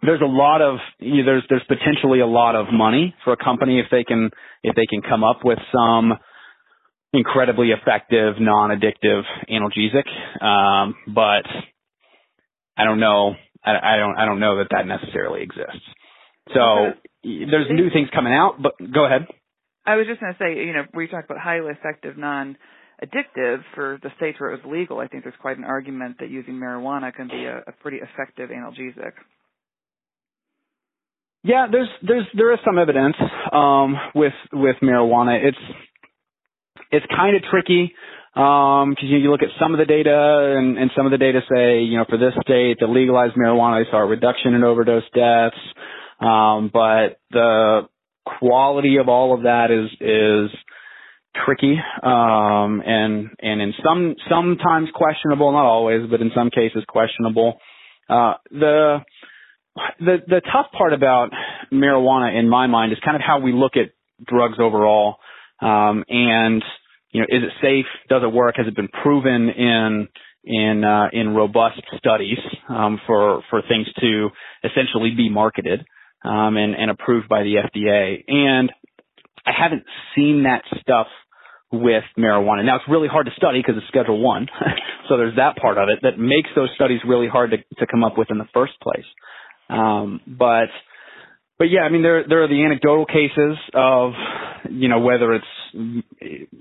[0.00, 3.36] there's a lot of you know, there's there's potentially a lot of money for a
[3.36, 4.30] company if they can
[4.62, 6.14] if they can come up with some
[7.16, 10.06] incredibly effective non-addictive analgesic.
[10.44, 11.46] Um, but
[12.76, 13.34] I don't know.
[13.64, 14.16] I, I don't.
[14.16, 15.82] I don't know that that necessarily exists.
[16.54, 16.92] So
[17.24, 18.62] there's new things coming out.
[18.62, 19.26] But go ahead.
[19.84, 22.56] I was just going to say, you know, we talked about highly effective non
[23.02, 26.30] addictive for the states where it was legal, I think there's quite an argument that
[26.30, 29.12] using marijuana can be a, a pretty effective analgesic.
[31.44, 33.14] Yeah, there's there's there is some evidence
[33.52, 35.38] um, with with marijuana.
[35.44, 35.58] It's
[36.90, 37.94] it's kind of tricky
[38.34, 41.40] because um, you, look at some of the data and, and some of the data
[41.50, 45.04] say you know for this state that legalized marijuana they saw a reduction in overdose
[45.14, 45.56] deaths,
[46.20, 47.88] um, but the
[48.38, 50.50] quality of all of that is is
[51.44, 57.58] tricky um, and and in some sometimes questionable, not always, but in some cases questionable.
[58.08, 58.98] Uh, the
[59.98, 61.30] the the tough part about
[61.72, 63.90] marijuana in my mind is kind of how we look at
[64.26, 65.16] drugs overall.
[65.60, 66.62] Um, and
[67.12, 67.86] you know, is it safe?
[68.08, 68.56] Does it work?
[68.56, 70.08] Has it been proven in
[70.44, 72.38] in uh, in robust studies
[72.68, 74.28] um, for for things to
[74.64, 75.84] essentially be marketed
[76.24, 78.22] um, and, and approved by the FDA?
[78.28, 78.70] And
[79.46, 79.84] I haven't
[80.14, 81.06] seen that stuff
[81.72, 82.64] with marijuana.
[82.64, 84.46] Now it's really hard to study because it's Schedule One,
[85.08, 88.04] so there's that part of it that makes those studies really hard to, to come
[88.04, 89.06] up with in the first place.
[89.68, 90.68] Um, but
[91.58, 94.12] but yeah, I mean there there are the anecdotal cases of
[94.70, 95.94] you know whether it's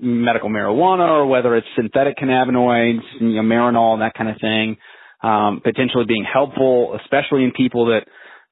[0.01, 4.77] medical marijuana or whether it's synthetic cannabinoids, you know, Marinol, and that kind of thing,
[5.23, 8.05] um, potentially being helpful, especially in people that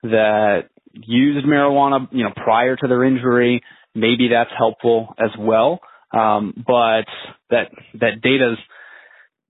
[0.03, 3.61] that used marijuana, you know, prior to their injury.
[3.95, 5.79] Maybe that's helpful as well.
[6.11, 7.05] Um, but
[7.49, 8.57] that that data's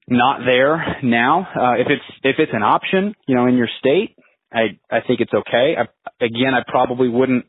[0.07, 1.47] not there now.
[1.55, 4.15] Uh, if it's if it's an option, you know, in your state,
[4.53, 5.75] I I think it's okay.
[5.77, 7.45] I, again, I probably wouldn't.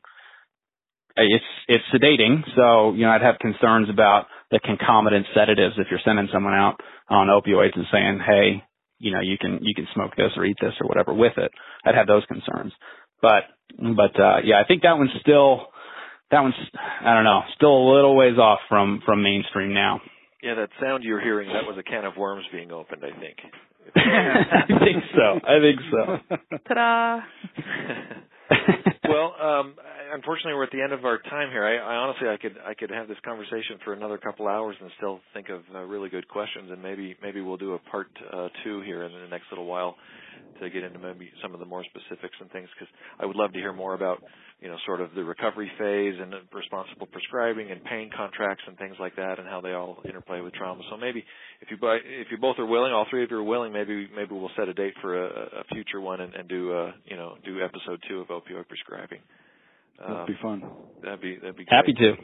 [1.17, 6.01] It's it's sedating, so you know I'd have concerns about the concomitant sedatives if you're
[6.05, 8.65] sending someone out on opioids and saying, hey,
[8.99, 11.53] you know, you can you can smoke this or eat this or whatever with it.
[11.85, 12.73] I'd have those concerns.
[13.23, 13.45] But
[13.79, 15.69] but uh yeah, I think that one's still
[16.31, 16.55] that one's
[17.01, 20.01] I don't know, still a little ways off from from mainstream now.
[20.43, 23.37] Yeah, that sound you're hearing, that was a can of worms being opened, I think.
[23.97, 25.41] I think so.
[25.47, 26.37] I think so.
[26.68, 27.20] Ta-da!
[29.09, 29.74] well, um,
[30.12, 31.64] unfortunately, we're at the end of our time here.
[31.64, 34.91] I, I honestly, I could, I could have this conversation for another couple hours and
[34.97, 38.49] still think of uh, really good questions, and maybe, maybe we'll do a part uh,
[38.62, 39.97] two here in the next little while
[40.61, 43.53] to get into maybe some of the more specifics and things because I would love
[43.53, 44.22] to hear more about
[44.61, 48.97] you know sort of the recovery phase and responsible prescribing and pain contracts and things
[48.99, 50.83] like that and how they all interplay with trauma.
[50.91, 51.25] So maybe
[51.61, 54.35] if you if you both are willing, all three of you are willing, maybe maybe
[54.35, 57.37] we'll set a date for a, a future one and, and do uh you know
[57.45, 59.21] do episode two of opioid prescribing.
[59.99, 60.63] That'd be fun.
[61.03, 61.77] That'd be that'd be great.
[61.77, 62.15] happy to.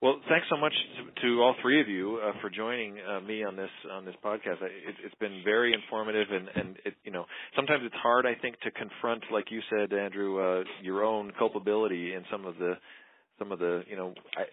[0.00, 3.42] Well, thanks so much to, to all three of you uh, for joining uh, me
[3.42, 4.62] on this on this podcast.
[4.62, 7.24] It, it's been very informative, and and it, you know
[7.56, 12.14] sometimes it's hard, I think, to confront, like you said, Andrew, uh, your own culpability
[12.14, 12.74] in some of the
[13.40, 14.44] some of the you know I,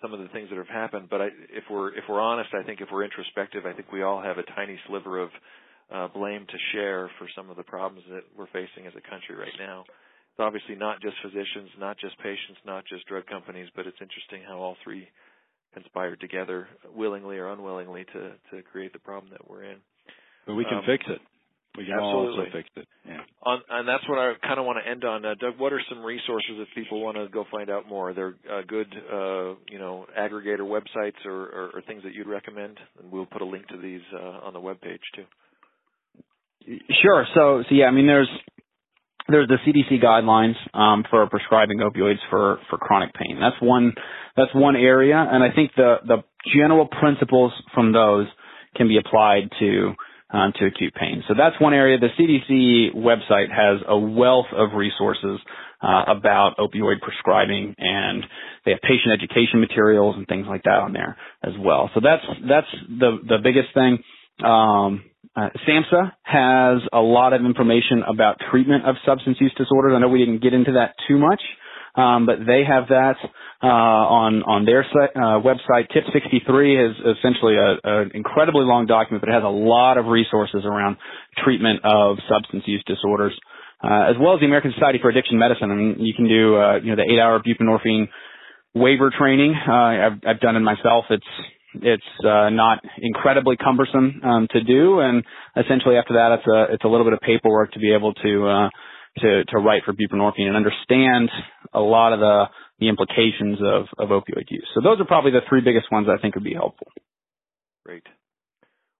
[0.00, 1.08] some of the things that have happened.
[1.10, 4.04] But I, if we're if we're honest, I think if we're introspective, I think we
[4.04, 5.30] all have a tiny sliver of
[5.92, 9.34] uh, blame to share for some of the problems that we're facing as a country
[9.34, 9.84] right now
[10.36, 14.42] it's obviously not just physicians, not just patients, not just drug companies, but it's interesting
[14.46, 15.08] how all three
[15.72, 19.78] conspired together, willingly or unwillingly, to to create the problem that we're in.
[20.46, 21.20] But we can um, fix it.
[21.78, 22.38] We can absolutely.
[22.38, 22.86] also fix it.
[23.06, 23.20] Yeah.
[23.44, 25.24] On, and that's what I kind of want to end on.
[25.24, 28.10] Uh, Doug, what are some resources if people want to go find out more?
[28.10, 32.28] Are there uh, good, uh, you know, aggregator websites or, or, or, things that you'd
[32.28, 32.78] recommend?
[32.98, 35.24] And we'll put a link to these uh, on the web page too.
[37.02, 37.26] Sure.
[37.34, 38.30] So, so yeah, I mean, there's
[39.28, 43.38] there's the CDC guidelines um, for prescribing opioids for for chronic pain.
[43.40, 43.92] That's one
[44.36, 46.24] that's one area, and I think the the
[46.54, 48.26] general principles from those
[48.76, 49.94] can be applied to
[50.30, 51.22] um, to acute pain.
[51.28, 51.98] So that's one area.
[51.98, 55.40] The CDC website has a wealth of resources
[55.82, 58.24] uh, about opioid prescribing, and
[58.64, 61.90] they have patient education materials and things like that on there as well.
[61.94, 63.98] So that's that's the the biggest thing.
[64.44, 65.04] Um,
[65.36, 69.92] uh, SAMHSA has a lot of information about treatment of substance use disorders.
[69.94, 71.42] I know we didn't get into that too much,
[71.94, 73.16] um, but they have that
[73.62, 75.92] uh, on on their site, uh, website.
[75.92, 80.64] Tip 63 is essentially an incredibly long document, but it has a lot of resources
[80.64, 80.96] around
[81.44, 83.36] treatment of substance use disorders,
[83.84, 85.70] uh, as well as the American Society for Addiction Medicine.
[85.70, 88.08] I mean, you can do uh, you know the eight-hour buprenorphine
[88.74, 89.54] waiver training.
[89.56, 91.06] Uh, I've, I've done it myself.
[91.10, 91.24] It's
[91.74, 95.24] it's uh, not incredibly cumbersome um, to do, and
[95.56, 98.46] essentially after that, it's a it's a little bit of paperwork to be able to
[98.46, 98.68] uh,
[99.18, 101.30] to to write for buprenorphine and understand
[101.72, 102.44] a lot of the
[102.80, 104.66] the implications of of opioid use.
[104.74, 106.88] So those are probably the three biggest ones I think would be helpful.
[107.84, 108.04] Great.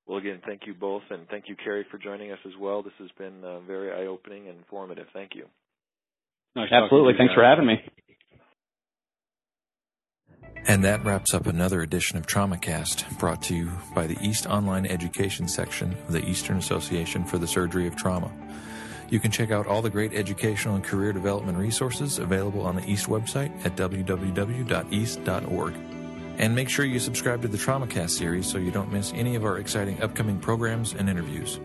[0.06, 2.82] Well, again, thank you both, and thank you, Carrie, for joining us as well.
[2.82, 5.06] This has been uh, very eye-opening and informative.
[5.12, 5.46] Thank you.
[6.54, 7.14] Nice Absolutely.
[7.18, 7.74] Thanks for having me.
[10.68, 14.84] And that wraps up another edition of TraumaCast, brought to you by the East Online
[14.84, 18.32] Education section of the Eastern Association for the Surgery of Trauma.
[19.08, 22.90] You can check out all the great educational and career development resources available on the
[22.90, 25.74] East website at www.east.org.
[26.38, 29.44] And make sure you subscribe to the TraumaCast series so you don't miss any of
[29.44, 31.60] our exciting upcoming programs and interviews.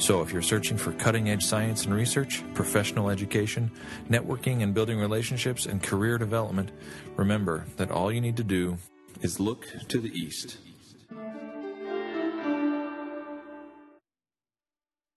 [0.00, 3.70] So, if you're searching for cutting edge science and research, professional education,
[4.08, 6.70] networking and building relationships, and career development,
[7.16, 8.78] remember that all you need to do
[9.20, 10.56] is look to the east.